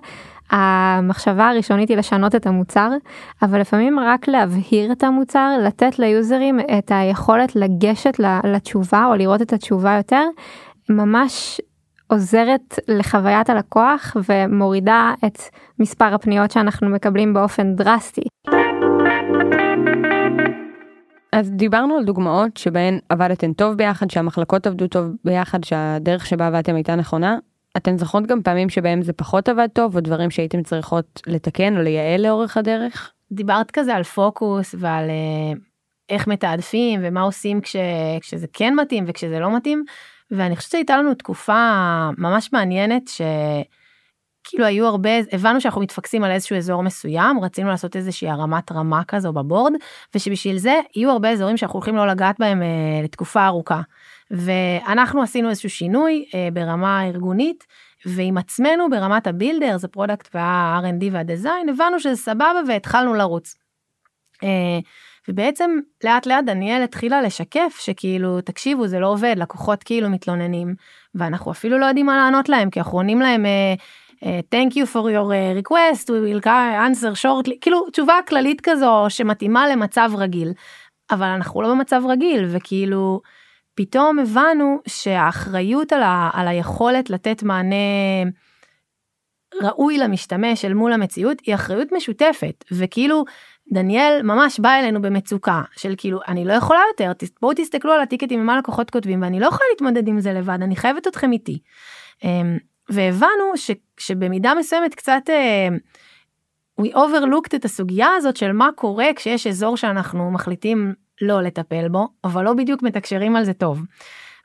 [0.51, 2.89] המחשבה הראשונית היא לשנות את המוצר
[3.41, 9.53] אבל לפעמים רק להבהיר את המוצר לתת ליוזרים את היכולת לגשת לתשובה או לראות את
[9.53, 10.23] התשובה יותר
[10.89, 11.61] ממש
[12.07, 15.37] עוזרת לחוויית הלקוח ומורידה את
[15.79, 18.23] מספר הפניות שאנחנו מקבלים באופן דרסטי.
[21.33, 26.75] אז דיברנו על דוגמאות שבהן עבדתם טוב ביחד, שהמחלקות עבדו טוב ביחד, שהדרך שבה עבדתם
[26.75, 27.37] הייתה נכונה.
[27.77, 31.81] אתן זוכרות גם פעמים שבהם זה פחות עבד טוב, או דברים שהייתם צריכות לתקן או
[31.81, 33.11] לייעל לאורך הדרך?
[33.31, 35.59] דיברת כזה על פוקוס ועל אה,
[36.09, 37.75] איך מתעדפים ומה עושים כש,
[38.21, 39.83] כשזה כן מתאים וכשזה לא מתאים.
[40.31, 43.21] ואני חושבת שהייתה לנו תקופה ממש מעניינת ש...
[44.43, 49.03] כאילו היו הרבה הבנו שאנחנו מתפקסים על איזשהו אזור מסוים רצינו לעשות איזושהי הרמת רמה
[49.03, 49.73] כזו בבורד
[50.15, 52.67] ושבשביל זה יהיו הרבה אזורים שאנחנו הולכים לא לגעת בהם אה,
[53.03, 53.81] לתקופה ארוכה.
[54.31, 57.67] ואנחנו עשינו איזשהו שינוי אה, ברמה הארגונית
[58.05, 63.55] ועם עצמנו ברמת ה builders זה product וה-R&D וה design הבנו שזה סבבה והתחלנו לרוץ.
[64.43, 64.79] אה,
[65.27, 70.75] ובעצם לאט לאט דניאל התחילה לשקף שכאילו תקשיבו זה לא עובד לקוחות כאילו מתלוננים
[71.15, 73.45] ואנחנו אפילו לא יודעים מה לענות להם כי אנחנו עונים להם.
[74.25, 79.05] אה, thank you for your uh, request, we will answer shortly, כאילו תשובה כללית כזו
[79.09, 80.53] שמתאימה למצב רגיל.
[81.11, 83.21] אבל אנחנו לא במצב רגיל וכאילו
[83.75, 87.75] פתאום הבנו שהאחריות על, ה, על היכולת לתת מענה
[89.61, 93.25] ראוי למשתמש אל מול המציאות היא אחריות משותפת וכאילו
[93.71, 98.41] דניאל ממש בא אלינו במצוקה של כאילו אני לא יכולה יותר בואו תסתכלו על הטיקטים
[98.41, 101.59] ומה לקוחות כותבים ואני לא יכולה להתמודד עם זה לבד אני חייבת אתכם איתי.
[102.89, 109.47] והבנו ש, שבמידה מסוימת קצת uh, we overlooked את הסוגיה הזאת של מה קורה כשיש
[109.47, 113.81] אזור שאנחנו מחליטים לא לטפל בו אבל לא בדיוק מתקשרים על זה טוב.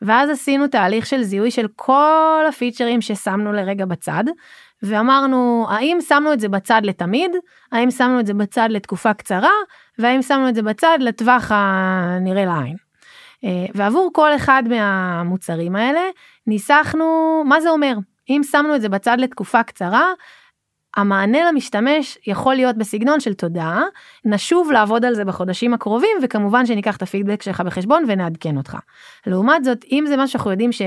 [0.02, 4.24] ואז עשינו תהליך של זיהוי של כל הפיצ'רים ששמנו לרגע בצד
[4.82, 7.30] ואמרנו האם שמנו את זה בצד לתמיד
[7.72, 9.52] האם שמנו את זה בצד לתקופה קצרה
[9.98, 12.76] והאם שמנו את זה בצד לטווח הנראה לעין.
[13.44, 16.00] אה, ועבור כל אחד מהמוצרים האלה
[16.46, 17.94] ניסחנו מה זה אומר
[18.28, 20.12] אם שמנו את זה בצד לתקופה קצרה,
[20.96, 23.80] המענה למשתמש יכול להיות בסגנון של תודה,
[24.24, 28.76] נשוב לעבוד על זה בחודשים הקרובים וכמובן שניקח את הפידבק שלך בחשבון ונעדכן אותך.
[29.26, 30.82] לעומת זאת אם זה מה שאנחנו יודעים ש...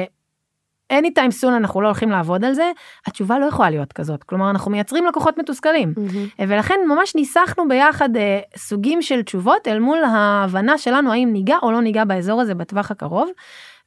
[0.91, 2.71] anytime soon אנחנו לא הולכים לעבוד על זה,
[3.06, 4.23] התשובה לא יכולה להיות כזאת.
[4.23, 5.93] כלומר, אנחנו מייצרים לקוחות מתוסכלים.
[5.97, 6.43] Mm-hmm.
[6.47, 8.19] ולכן ממש ניסחנו ביחד uh,
[8.58, 12.91] סוגים של תשובות אל מול ההבנה שלנו האם ניגע או לא ניגע באזור הזה בטווח
[12.91, 13.30] הקרוב.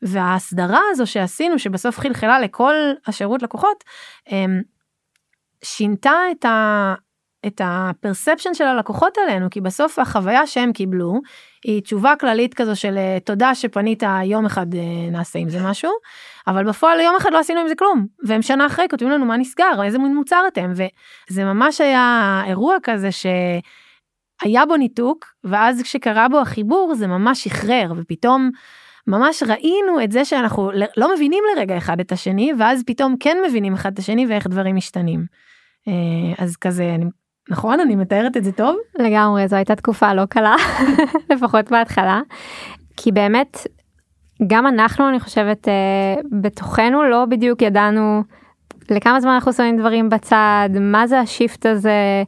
[0.03, 2.75] וההסדרה הזו שעשינו שבסוף חלחלה לכל
[3.07, 3.85] השירות לקוחות
[4.33, 4.61] אמ,
[5.65, 6.95] שינתה את, ה,
[7.47, 11.21] את הפרספשן של הלקוחות עלינו, כי בסוף החוויה שהם קיבלו
[11.65, 15.91] היא תשובה כללית כזו של אה, תודה שפנית יום אחד אה, נעשה עם זה משהו,
[16.47, 19.37] אבל בפועל יום אחד לא עשינו עם זה כלום, והם שנה אחרי כותבים לנו מה
[19.37, 20.73] נסגר, איזה מין מוצר אתם,
[21.31, 27.93] וזה ממש היה אירוע כזה שהיה בו ניתוק, ואז כשקרה בו החיבור זה ממש שחרר,
[27.97, 28.51] ופתאום
[29.07, 33.75] ממש ראינו את זה שאנחנו לא מבינים לרגע אחד את השני, ואז פתאום כן מבינים
[33.75, 35.27] אחד את השני ואיך דברים משתנים.
[35.89, 37.05] אה, אז כזה, אני,
[37.51, 37.81] נכון?
[37.81, 38.77] אני מתארת את זה טוב?
[38.99, 40.57] לגמרי, זו הייתה תקופה לא קלה,
[41.31, 42.21] לפחות בהתחלה,
[42.97, 43.67] כי באמת,
[44.47, 48.23] גם אנחנו, אני חושבת, אה, בתוכנו לא בדיוק ידענו
[48.91, 52.23] לכמה זמן אנחנו שמים דברים בצד, מה זה השיפט הזה,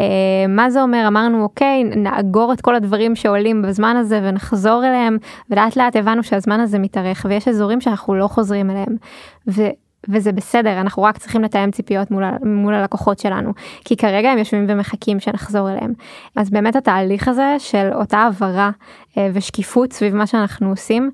[0.00, 5.16] אה, מה זה אומר, אמרנו אוקיי, נאגור את כל הדברים שעולים בזמן הזה ונחזור אליהם,
[5.50, 8.96] ולאט לאט הבנו שהזמן הזה מתארך ויש אזורים שאנחנו לא חוזרים אליהם.
[9.48, 9.62] ו...
[10.08, 13.52] וזה בסדר, אנחנו רק צריכים לתאם ציפיות מול, מול הלקוחות שלנו,
[13.84, 15.92] כי כרגע הם יושבים ומחכים שנחזור אליהם.
[16.36, 18.70] אז באמת התהליך הזה של אותה הבהרה
[19.18, 21.10] אה, ושקיפות סביב מה שאנחנו עושים,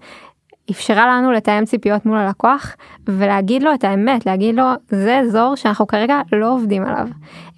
[0.70, 2.76] אפשרה לנו לתאם ציפיות מול הלקוח
[3.08, 7.08] ולהגיד לו את האמת, להגיד לו זה אזור שאנחנו כרגע לא עובדים עליו.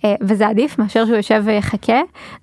[0.04, 2.00] אה, וזה עדיף מאשר שהוא יושב ויחכה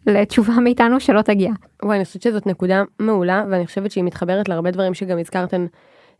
[0.07, 1.51] לתשובה מאיתנו שלא תגיע.
[1.83, 5.65] וואי, אני חושבת שזאת נקודה מעולה ואני חושבת שהיא מתחברת להרבה דברים שגם הזכרתן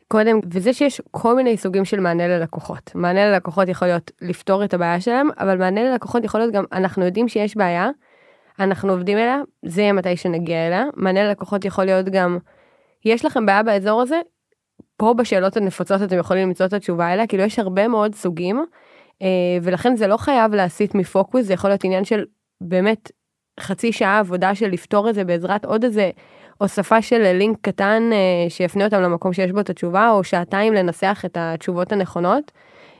[0.08, 2.92] קודם, וזה שיש כל מיני סוגים של מענה ללקוחות.
[2.96, 7.06] מענה ללקוחות יכול להיות לפתור את הבעיה שלהם, אבל מענה ללקוחות יכול להיות גם, אנחנו
[7.06, 7.90] יודעים שיש בעיה,
[8.60, 10.86] אנחנו עובדים אליה, זה יהיה מתי שנגיע אליה.
[10.96, 12.38] מענה ללקוחות יכול להיות גם,
[13.06, 14.22] יש לכם בעיה באזור הזה,
[14.98, 18.66] פה בשאלות הנפוצות אתם יכולים למצוא את התשובה אליה, כאילו יש הרבה מאוד סוגים,
[19.22, 19.28] אה,
[19.62, 22.26] ולכן זה לא חייב להסיט מפוקוס, זה יכול להיות עניין של
[22.62, 23.12] באמת
[23.60, 26.12] חצי שעה עבודה של לפתור את זה בעזרת עוד איזה
[26.58, 31.22] הוספה של לינק קטן אה, שיפנה אותם למקום שיש בו את התשובה, או שעתיים לנסח
[31.26, 32.52] את התשובות הנכונות.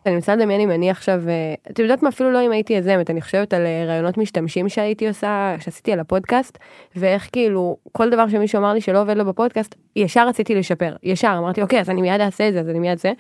[0.06, 3.10] אני מנסה לדמיין אם אני עכשיו, אה, את יודעת מה, אפילו לא אם הייתי יזמת,
[3.10, 6.58] אני חושבת על אה, רעיונות משתמשים שהייתי עושה, שעשיתי על הפודקאסט,
[6.96, 11.36] ואיך כאילו, כל דבר שמישהו אמר לי שלא עובד לו בפודקאסט, ישר רציתי לשפר, ישר,
[11.38, 13.12] אמרתי, אוקיי, אז אני מיד אעשה את זה, אז אני מיד זה,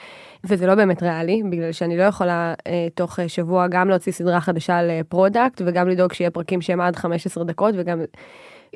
[0.43, 4.77] וזה לא באמת ריאלי, בגלל שאני לא יכולה אה, תוך שבוע גם להוציא סדרה חדשה
[4.77, 7.99] על product, וגם לדאוג שיהיה פרקים שהם עד 15 דקות, וגם...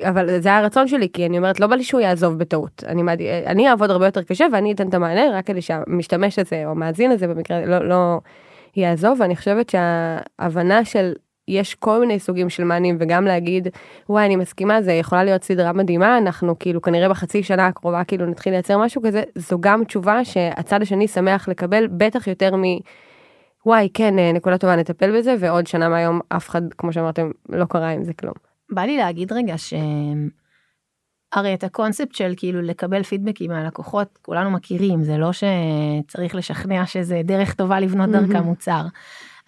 [0.08, 3.02] אבל זה היה הרצון שלי כי אני אומרת לא בא לי שהוא יעזוב בטעות אני
[3.02, 3.20] מעד...
[3.46, 7.10] אני אעבוד הרבה יותר קשה ואני אתן את המענה רק כדי שהמשתמש הזה או מאזין
[7.10, 8.18] הזה במקרה לא לא
[8.76, 11.12] יעזוב ואני חושבת שההבנה של
[11.48, 13.68] יש כל מיני סוגים של מענים וגם להגיד
[14.08, 18.26] וואי אני מסכימה זה יכולה להיות סדרה מדהימה אנחנו כאילו כנראה בחצי שנה הקרובה כאילו
[18.26, 22.62] נתחיל לייצר משהו כזה זו גם תשובה שהצד השני שמח לקבל בטח יותר מ...
[23.66, 27.90] וואי כן נקודה טובה נטפל בזה ועוד שנה מהיום אף אחד כמו שאמרתם לא קרה
[27.90, 28.51] עם זה כלום.
[28.72, 29.74] בא לי להגיד רגע ש...
[31.32, 37.20] הרי את הקונספט של כאילו לקבל פידבקים מהלקוחות כולנו מכירים זה לא שצריך לשכנע שזה
[37.24, 38.82] דרך טובה לבנות דרכה מוצר.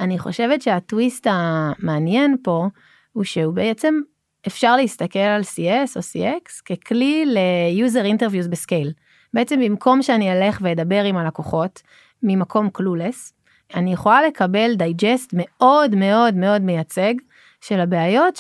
[0.01, 2.67] אני חושבת שהטוויסט המעניין פה
[3.13, 3.95] הוא שהוא בעצם
[4.47, 8.93] אפשר להסתכל על CS או CX ככלי ל-user interviews ב scale.
[9.35, 11.83] בעצם במקום שאני אלך ואדבר עם הלקוחות
[12.23, 13.33] ממקום clueless,
[13.75, 17.15] אני יכולה לקבל digest מאוד מאוד מאוד מייצג
[17.61, 18.39] של הבעיות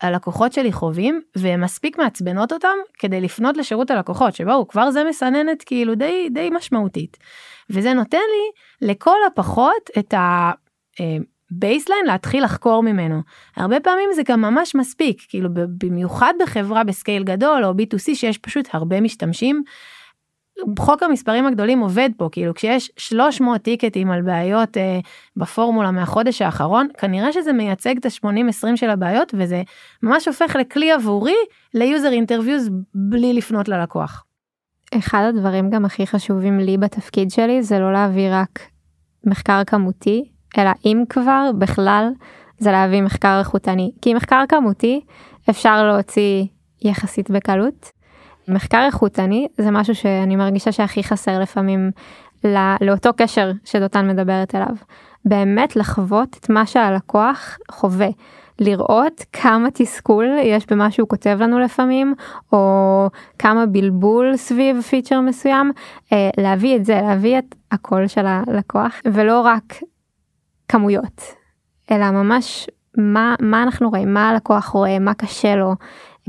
[0.00, 5.62] הלקוחות שלי חווים והן מספיק מעצבנות אותם כדי לפנות לשירות הלקוחות שבואו כבר זה מסננת
[5.62, 7.16] כאילו די די משמעותית.
[7.70, 13.20] וזה נותן לי לכל הפחות את ה baseline אה, להתחיל לחקור ממנו.
[13.56, 18.38] הרבה פעמים זה גם ממש מספיק כאילו במיוחד בחברה ב scale גדול או b2c שיש
[18.38, 19.62] פשוט הרבה משתמשים
[20.78, 24.98] חוק המספרים הגדולים עובד פה כאילו כשיש 300 טיקטים על בעיות אה,
[25.36, 29.62] בפורמולה מהחודש האחרון כנראה שזה מייצג את ה-80-20 של הבעיות וזה
[30.02, 31.36] ממש הופך לכלי עבורי
[31.74, 34.24] ל user interviews בלי לפנות ללקוח.
[34.94, 38.60] אחד הדברים גם הכי חשובים לי בתפקיד שלי זה לא להביא רק
[39.24, 40.24] מחקר כמותי
[40.58, 42.08] אלא אם כבר בכלל
[42.58, 45.00] זה להביא מחקר איכותני כי מחקר כמותי
[45.50, 46.44] אפשר להוציא
[46.82, 47.90] יחסית בקלות
[48.48, 51.90] מחקר איכותני זה משהו שאני מרגישה שהכי חסר לפעמים
[52.44, 54.76] לא, לאותו קשר שדותן מדברת עליו.
[55.24, 58.08] באמת לחוות את מה שהלקוח חווה.
[58.58, 62.14] לראות כמה תסכול יש במה שהוא כותב לנו לפעמים
[62.52, 65.72] או כמה בלבול סביב פיצ'ר מסוים
[66.12, 69.74] אה, להביא את זה להביא את הקול של הלקוח ולא רק
[70.68, 71.22] כמויות
[71.90, 75.74] אלא ממש מה מה אנחנו רואים מה הלקוח רואה מה קשה לו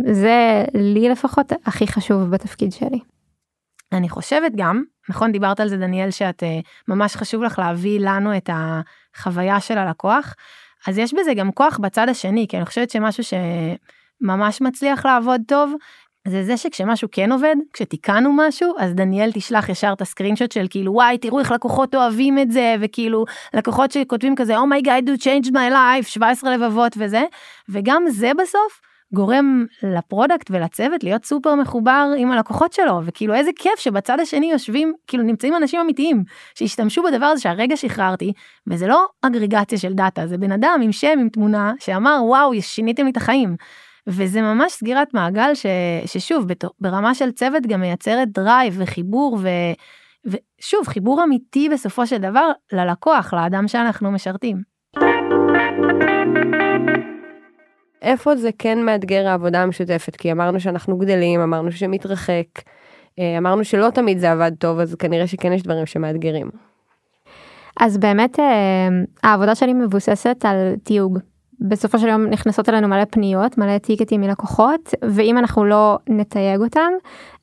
[0.06, 3.00] זה לי לפחות הכי חשוב בתפקיד שלי.
[3.92, 8.38] אני חושבת גם, נכון דיברת על זה דניאל שאת uh, ממש חשוב לך להביא לנו
[8.38, 10.34] את החוויה של הלקוח,
[10.88, 15.74] אז יש בזה גם כוח בצד השני, כי אני חושבת שמשהו שממש מצליח לעבוד טוב,
[16.28, 20.66] זה זה שכשמשהו כן עובד, כשתיקנו משהו, אז דניאל תשלח ישר את ה screenshot של
[20.70, 25.10] כאילו וואי תראו איך לקוחות אוהבים את זה, וכאילו לקוחות שכותבים כזה Oh my god
[25.10, 27.24] you changed my life, 17 לבבות וזה,
[27.70, 28.82] וגם זה בסוף
[29.14, 34.52] גורם ל product ולצוות להיות סופר מחובר עם הלקוחות שלו, וכאילו איזה כיף שבצד השני
[34.52, 36.24] יושבים, כאילו נמצאים אנשים אמיתיים,
[36.56, 38.34] שהשתמשו בדבר הזה שהרגע שחררתי,
[38.68, 43.04] וזה לא אגרגציה של data, זה בן אדם עם שם, עם תמונה, שאמר וואו שיניתם
[43.06, 43.56] לי את החיים.
[44.08, 45.66] וזה ממש סגירת מעגל ש,
[46.06, 46.46] ששוב
[46.80, 49.48] ברמה של צוות גם מייצרת drive וחיבור ו,
[50.26, 54.78] ושוב חיבור אמיתי בסופו של דבר ללקוח לאדם שאנחנו משרתים.
[58.02, 60.16] איפה זה כן מאתגר העבודה המשותפת?
[60.16, 62.48] כי אמרנו שאנחנו גדלים, אמרנו שמתרחק,
[63.20, 66.50] אה, אמרנו שלא תמיד זה עבד טוב, אז כנראה שכן יש דברים שמאתגרים.
[67.80, 68.90] אז באמת אה,
[69.24, 71.20] העבודה שלי מבוססת על תיוג.
[71.62, 76.92] בסופו של יום נכנסות אלינו מלא פניות, מלא טיקטים מלקוחות, ואם אנחנו לא נתייג אותם,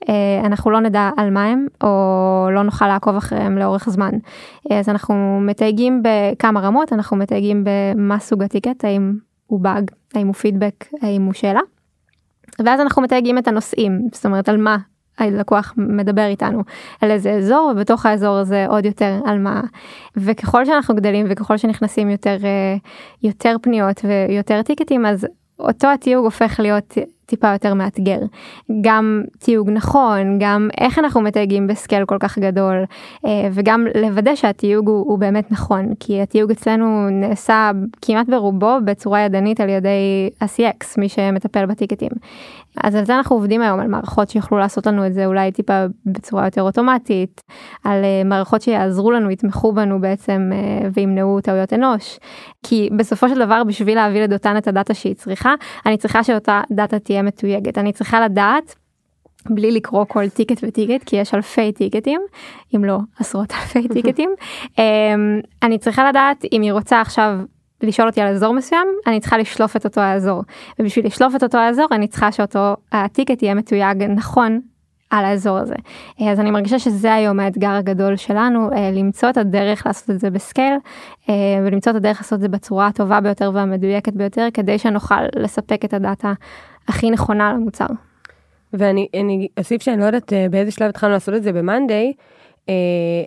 [0.08, 4.10] אה, אנחנו לא נדע על מה הם, או לא נוכל לעקוב אחריהם לאורך זמן.
[4.70, 9.12] אז אנחנו מתייגים בכמה רמות, אנחנו מתייגים במה סוג הטיקט, האם
[9.46, 11.61] הוא באג, האם הוא פידבק, האם הוא שאלה.
[12.64, 14.76] ואז אנחנו מתייגים את הנושאים, זאת אומרת על מה
[15.18, 16.62] הלקוח מדבר איתנו,
[17.00, 19.61] על איזה אזור, ובתוך האזור הזה עוד יותר על מה.
[20.16, 22.76] וככל שאנחנו גדלים וככל שנכנסים יותר, אה,
[23.22, 25.26] יותר פניות ויותר טיקטים, אז
[25.59, 26.94] אותו התיוג הופך להיות
[27.26, 28.18] טיפה יותר מאתגר.
[28.80, 32.84] גם תיוג נכון, גם איך אנחנו מתייגים בסקייל כל כך גדול,
[33.26, 37.70] אה, וגם לוודא שהתיוג הוא, הוא באמת נכון, כי התיוג אצלנו נעשה
[38.02, 42.10] כמעט ברובו בצורה ידנית על ידי ה-CX, מי שמטפל בטיקטים.
[42.82, 45.84] אז על זה אנחנו עובדים היום, על מערכות שיוכלו לעשות לנו את זה אולי טיפה
[46.06, 47.40] בצורה יותר אוטומטית,
[47.84, 52.18] על אה, מערכות שיעזרו לנו, יתמכו בנו בעצם אה, וימנעו טעויות אנוש.
[52.62, 55.54] כי בסופו של דבר בשביל להביא לדותן את ה data שהיא צריכה,
[55.87, 57.78] אני צריכה שאותה data תהיה מתויגת.
[57.78, 58.74] אני צריכה לדעת
[59.50, 62.20] בלי לקרוא כל טיקט וטיקט כי יש אלפי טיקטים
[62.76, 64.30] אם לא עשרות אלפי טיקטים
[64.78, 67.38] אמ, אני צריכה לדעת אם היא רוצה עכשיו
[67.82, 70.42] לשאול אותי על אזור מסוים אני צריכה לשלוף את אותו האזור
[70.78, 74.60] ובשביל לשלוף את אותו האזור אני צריכה שאותו הטיקט יהיה מתויג נכון
[75.10, 75.74] על האזור הזה.
[76.30, 80.30] אז אני מרגישה שזה היום האתגר הגדול שלנו, אה, למצוא את הדרך לעשות את זה
[80.30, 80.74] בסקייל,
[81.28, 81.34] אה,
[81.66, 85.94] ולמצוא את הדרך לעשות את זה בצורה הטובה ביותר והמדויקת ביותר, כדי שנוכל לספק את
[85.94, 86.32] הדאטה
[86.88, 87.87] הכי נכונה למוצר.
[88.72, 92.12] ואני אוסיף שאני לא יודעת אה, באיזה שלב התחלנו לעשות את זה במאנדיי,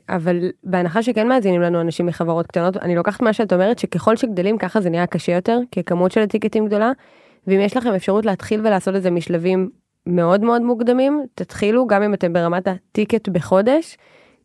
[0.10, 4.58] אבל בהנחה שכן מאזינים לנו אנשים מחברות קטנות, אני לוקחת מה שאת אומרת שככל שגדלים
[4.58, 6.92] ככה זה נהיה קשה יותר, כי כמות של הטיקטים גדולה,
[7.48, 9.70] ואם יש לכם אפשרות להתחיל ולעשות את זה משלבים
[10.08, 13.98] מאוד מאוד מוקדמים, תתחילו גם אם אתם ברמת הטיקט בחודש,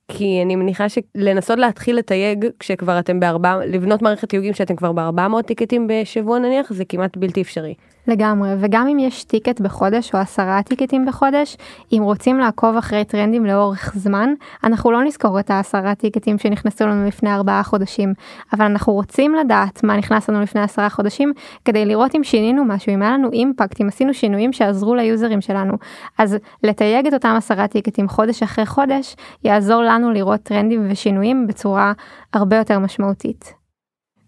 [0.09, 5.29] כי אני מניחה שלנסות להתחיל לתייג כשכבר אתם בארבע, לבנות מערכת תיוגים שאתם כבר בארבע
[5.29, 7.75] מאות טיקטים בשבוע נניח, זה כמעט בלתי אפשרי.
[8.09, 11.57] לגמרי, וגם אם יש טיקט בחודש או עשרה טיקטים בחודש,
[11.93, 14.35] אם רוצים לעקוב אחרי טרנדים לאורך זמן,
[14.65, 18.15] אנחנו לא נזכור את העשרה טיקטים שנכנסו לנו לפני ארבעה חודשים,
[18.53, 21.33] אבל אנחנו רוצים לדעת מה נכנס לנו לפני עשרה חודשים,
[21.65, 25.75] כדי לראות אם שינינו משהו, אם היה לנו אימפקט, אם עשינו שינויים שעזרו ליוזרים שלנו.
[26.19, 31.93] אז לתייג את אותם עשרה טיקטים חודש אחרי חודש, יעזור לנו לראות טרנדים ושינויים בצורה
[32.33, 33.55] הרבה יותר משמעותית.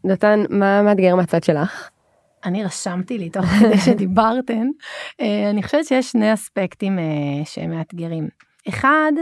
[0.04, 1.93] נתן, מה מאתגר מהצד שלך?
[2.44, 4.66] אני רשמתי לי תוך כדי שדיברתן,
[5.20, 8.28] אה, אני חושבת שיש שני אספקטים אה, שהם מאתגרים.
[8.68, 9.12] אחד,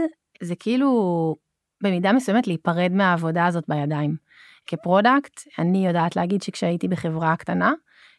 [0.41, 1.35] זה כאילו
[1.83, 4.15] במידה מסוימת להיפרד מהעבודה הזאת בידיים.
[4.67, 7.73] כ product, אני יודעת להגיד שכשהייתי בחברה קטנה,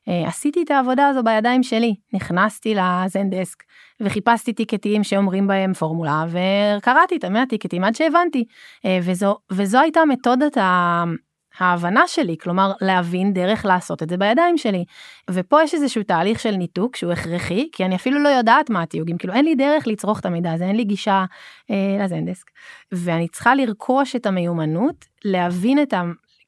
[0.09, 1.95] אה, עשיתי את העבודה הזו בידיים שלי.
[2.13, 3.63] נכנסתי לזנדסק
[4.01, 8.45] וחיפשתי טיקטים שאומרים בהם פורמולה וקראתי את המאה טיקטים עד שהבנתי.
[9.03, 10.57] וזו, וזו הייתה מתודת
[11.59, 14.85] ההבנה שלי, כלומר להבין דרך לעשות את זה בידיים שלי.
[15.31, 19.19] ופה יש איזשהו תהליך של ניתוק שהוא הכרחי, כי אני אפילו לא יודעת מה התיוגים,
[19.19, 21.25] כאילו אין לי דרך לצרוך את המידע הזה, אין לי גישה
[21.71, 22.51] אה, לזנדסק.
[22.93, 25.95] ואני צריכה לרכוש את המיומנות, להבין את.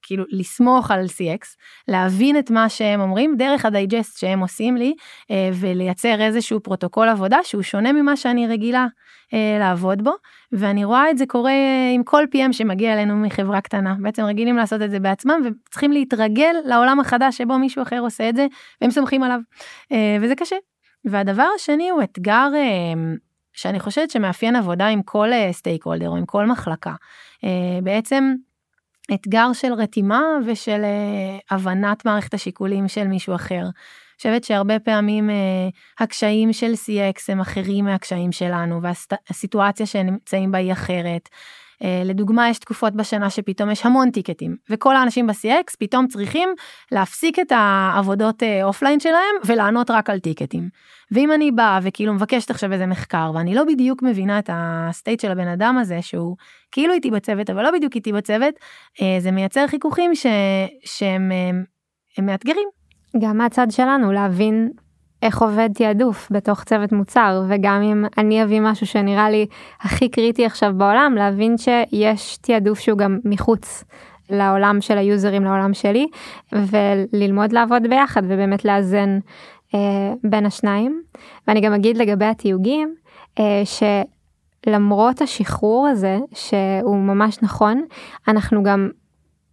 [0.06, 1.46] כאילו לסמוך על CX,
[1.88, 4.94] להבין את מה שהם אומרים דרך ה digest שהם עושים לי,
[5.30, 8.86] אה, ולייצר איזשהו פרוטוקול עבודה שהוא שונה ממה שאני רגילה
[9.34, 10.12] אה, לעבוד בו,
[10.52, 11.52] ואני רואה את זה קורה
[11.94, 13.94] עם כל PM שמגיע אלינו מחברה קטנה.
[13.98, 18.36] בעצם רגילים לעשות את זה בעצמם וצריכים להתרגל לעולם החדש שבו מישהו אחר עושה את
[18.36, 18.46] זה,
[18.80, 19.40] והם סומכים עליו,
[19.92, 20.56] אה, וזה קשה.
[21.04, 22.48] והדבר השני הוא אתגר
[23.52, 26.94] שאני חושבת שמאפיין עבודה עם כל סטייק הולדר או עם כל מחלקה.
[27.82, 28.34] בעצם
[29.14, 33.62] אתגר של רתימה ושל uh, הבנת מערכת השיקולים של מישהו אחר.
[33.62, 35.32] אני חושבת שהרבה פעמים uh,
[35.98, 41.28] הקשיים של CX הם אחרים מהקשיים שלנו והסיטואציה שהם נמצאים בה היא אחרת.
[41.84, 46.48] אה, לדוגמה, יש תקופות בשנה שפתאום יש המון טיקטים, וכל האנשים ב-CX פתאום צריכים
[46.92, 50.68] להפסיק את העבודות offline שלהם ולענות רק על טיקטים.
[51.10, 55.20] ואם אני באה וכאילו מבקשת עכשיו איזה מחקר, ואני לא בדיוק מבינה את ה state
[55.20, 56.36] של הבן אדם הזה, שהוא
[56.72, 58.54] כאילו איתי בצוות, אבל לא בדיוק איתי בצוות,
[59.18, 60.26] זה מייצר חיכוכים ש...
[60.84, 61.32] שהם
[62.18, 62.68] הם מאתגרים.
[63.20, 64.70] גם מהצד שלנו להבין
[65.22, 69.46] איך עובד תעדוף בתוך צוות מוצר וגם אם אני אביא משהו שנראה לי
[69.80, 73.84] הכי קריטי עכשיו בעולם להבין שיש תעדוף שהוא גם מחוץ
[74.30, 76.06] לעולם של היוזרים לעולם שלי
[76.52, 79.18] וללמוד לעבוד ביחד ובאמת לאזן
[79.74, 81.02] אה, בין השניים.
[81.48, 82.94] ואני גם אגיד לגבי התיוגים
[83.38, 83.62] אה,
[84.66, 87.84] שלמרות השחרור הזה שהוא ממש נכון
[88.28, 88.90] אנחנו גם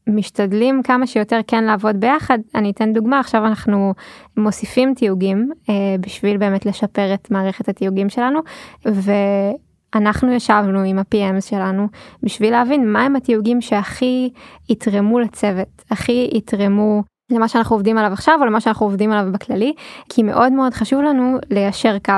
[0.07, 2.39] משתדלים כמה שיותר כן לעבוד ביחד.
[2.55, 3.93] אני אתן דוגמה עכשיו אנחנו
[4.37, 8.39] מוסיפים תיוגים אה, בשביל באמת לשפר את מערכת התיוגים שלנו
[8.85, 11.87] ואנחנו ישבנו עם ה-PM שלנו
[12.23, 14.29] בשביל להבין מהם התיוגים שהכי
[14.69, 19.73] יתרמו לצוות הכי יתרמו למה שאנחנו עובדים עליו עכשיו או למה שאנחנו עובדים עליו בכללי
[20.09, 22.13] כי מאוד מאוד חשוב לנו ליישר קו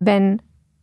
[0.00, 0.36] בין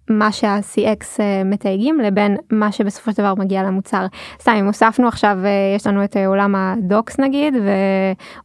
[0.10, 4.06] מה שה-CX אה, מתייגים לבין מה שבסופו של דבר מגיע למוצר.
[4.42, 7.54] סתם אם הוספנו עכשיו אה, יש לנו את אה, עולם הדוקס נגיד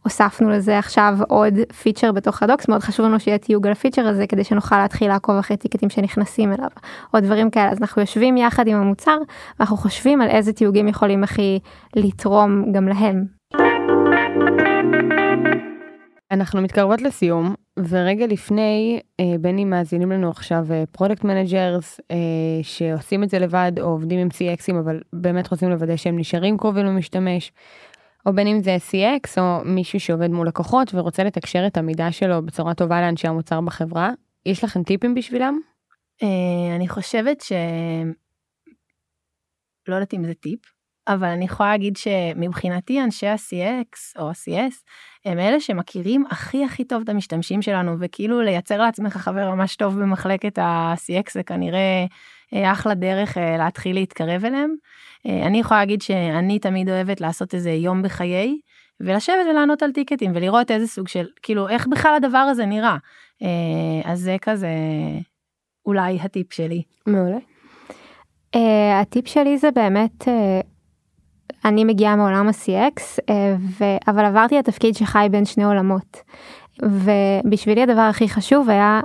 [0.03, 1.53] והוספנו לזה עכשיו עוד
[1.83, 5.37] פיצ'ר בתוך הדוקס מאוד חשוב לנו שיהיה תיוג על הפיצ'ר הזה כדי שנוכל להתחיל לעקוב
[5.37, 6.69] אחרי טיקטים שנכנסים אליו
[7.13, 9.17] או דברים כאלה אז אנחנו יושבים יחד עם המוצר
[9.59, 11.59] ואנחנו חושבים על איזה תיוגים יכולים הכי
[11.95, 13.25] לתרום גם להם.
[16.31, 17.55] אנחנו מתקרבות לסיום
[17.89, 22.15] ורגע לפני אה, בין אם מאזינים לנו עכשיו product managers אה,
[22.63, 26.57] שעושים את זה לבד או עובדים עם CX ים אבל באמת רוצים לוודא שהם נשארים
[26.57, 27.51] קרובים למשתמש.
[28.25, 32.45] או בין אם זה CX או מישהו שעובד מול לקוחות ורוצה לתקשר את המידע שלו
[32.45, 34.11] בצורה טובה לאנשי המוצר בחברה
[34.45, 35.59] יש לכם טיפים בשבילם?
[36.23, 37.51] אה, אני חושבת ש...
[39.87, 40.59] לא יודעת אם זה טיפ
[41.07, 44.75] אבל אני יכולה להגיד שמבחינתי אנשי ה-CX או ה-CS
[45.25, 49.99] הם אלה שמכירים הכי הכי טוב את המשתמשים שלנו וכאילו לייצר לעצמך חבר ממש טוב
[49.99, 52.05] במחלקת ה-CX זה כנראה
[52.53, 54.75] אה, אחלה דרך אה, להתחיל להתקרב אליהם.
[55.27, 58.59] אה, אני יכולה להגיד שאני תמיד אוהבת לעשות איזה יום בחיי
[58.99, 62.97] ולשבת ולענות על טיקטים ולראות איזה סוג של כאילו איך בכלל הדבר הזה נראה.
[64.03, 64.69] אז זה כזה
[65.85, 66.81] אולי הטיפ שלי.
[67.07, 67.37] מעולה.
[68.55, 68.59] Uh,
[69.01, 70.27] הטיפ שלי זה באמת uh,
[71.65, 73.83] אני מגיעה מעולם ה-CX, אה, ו...
[74.07, 76.21] אבל עברתי לתפקיד שחי בין שני עולמות.
[76.83, 79.01] ובשבילי הדבר הכי חשוב היה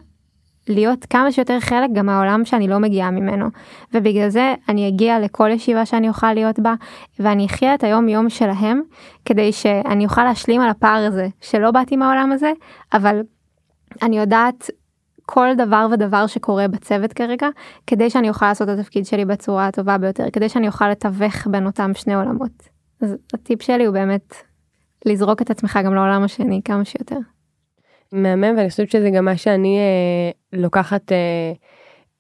[0.69, 3.47] להיות כמה שיותר חלק גם מהעולם שאני לא מגיעה ממנו.
[3.95, 6.75] ובגלל זה אני אגיע לכל ישיבה שאני אוכל להיות בה,
[7.19, 8.83] ואני אחיה את היום יום שלהם,
[9.25, 12.53] כדי שאני אוכל להשלים על הפער הזה, שלא באתי מהעולם הזה,
[12.93, 13.21] אבל
[14.03, 14.71] אני יודעת
[15.33, 17.49] כל דבר ודבר שקורה בצוות כרגע
[17.87, 21.67] כדי שאני אוכל לעשות את התפקיד שלי בצורה הטובה ביותר כדי שאני אוכל לתווך בין
[21.67, 22.69] אותם שני עולמות.
[23.03, 24.35] אז הטיפ שלי הוא באמת
[25.07, 27.17] לזרוק את עצמך גם לעולם השני כמה שיותר.
[28.13, 31.53] מהמם ואני חושבת שזה גם מה שאני אה, לוקחת אה,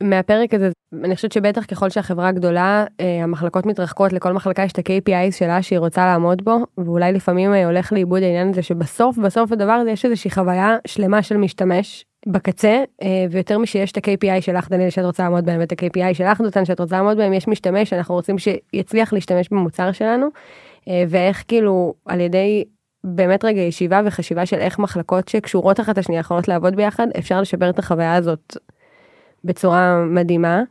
[0.03, 0.71] מהפרק הזה
[1.05, 5.63] אני חושבת שבטח ככל שהחברה גדולה אה, המחלקות מתרחקות לכל מחלקה יש את ה-KPI שלה
[5.63, 9.91] שהיא רוצה לעמוד בו ואולי לפעמים אה, הולך לאיבוד העניין הזה שבסוף בסוף הדבר הזה
[9.91, 15.05] יש איזושהי חוויה שלמה של משתמש בקצה אה, ויותר משיש את ה-KPI שלך דניאל שאת
[15.05, 18.37] רוצה לעמוד בהם ואת ה-KPI שלך דותן שאת רוצה לעמוד בהם יש משתמש אנחנו רוצים
[18.39, 20.27] שיצליח להשתמש במוצר שלנו
[20.89, 22.65] אה, ואיך כאילו על ידי
[23.05, 27.71] באמת רגע ישיבה וחשיבה של איך מחלקות שקשורות אחת לשנייה יכולות לעבוד ביחד אפשר לשפר
[27.71, 28.57] את החוויה הזאת
[29.45, 30.63] בצורה מדהימה.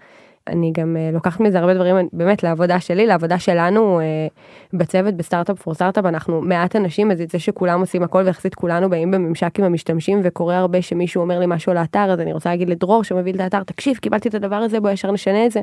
[0.49, 5.61] אני גם uh, לוקחת מזה הרבה דברים באמת לעבודה שלי לעבודה שלנו uh, בצוות בסטארט-אפ
[5.61, 9.59] פור סטארט-אפ אנחנו מעט אנשים אז את זה שכולם עושים הכל ויחסית כולנו באים בממשק
[9.59, 13.35] עם המשתמשים וקורה הרבה שמישהו אומר לי משהו לאתר אז אני רוצה להגיד לדרור שמוביל
[13.35, 15.61] את האתר תקשיב קיבלתי את הדבר הזה בוא ישר נשנה את זה.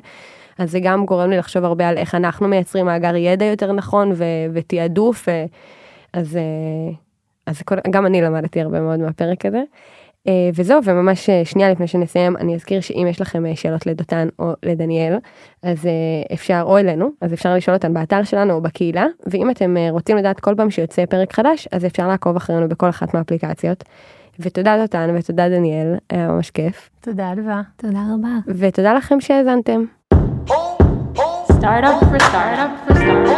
[0.58, 4.12] אז זה גם גורם לי לחשוב הרבה על איך אנחנו מייצרים מאגר ידע יותר נכון
[4.14, 5.32] ו- ותעדוף uh,
[6.12, 6.38] אז,
[7.46, 9.62] אז גם אני למדתי הרבה מאוד מהפרק הזה.
[10.28, 14.28] אה, וזהו וממש אה, שנייה לפני שנסיים אני אזכיר שאם יש לכם אה, שאלות לדותן
[14.38, 15.16] או לדניאל
[15.62, 15.88] אז
[16.32, 20.40] אפשר או אלינו אז אפשר לשאול אותן באתר שלנו או בקהילה ואם אתם רוצים לדעת
[20.40, 23.84] כל פעם שיוצא פרק חדש אז אפשר לעקוב אחרינו בכל אחת מהאפליקציות.
[24.40, 26.90] ותודה דותן ותודה דניאל היה ממש כיף.
[27.00, 27.62] תודה אדווה.
[27.76, 28.28] תודה רבה.
[28.46, 29.84] ותודה לכם שהאזנתם.
[31.58, 33.36] Startup for startup for startup.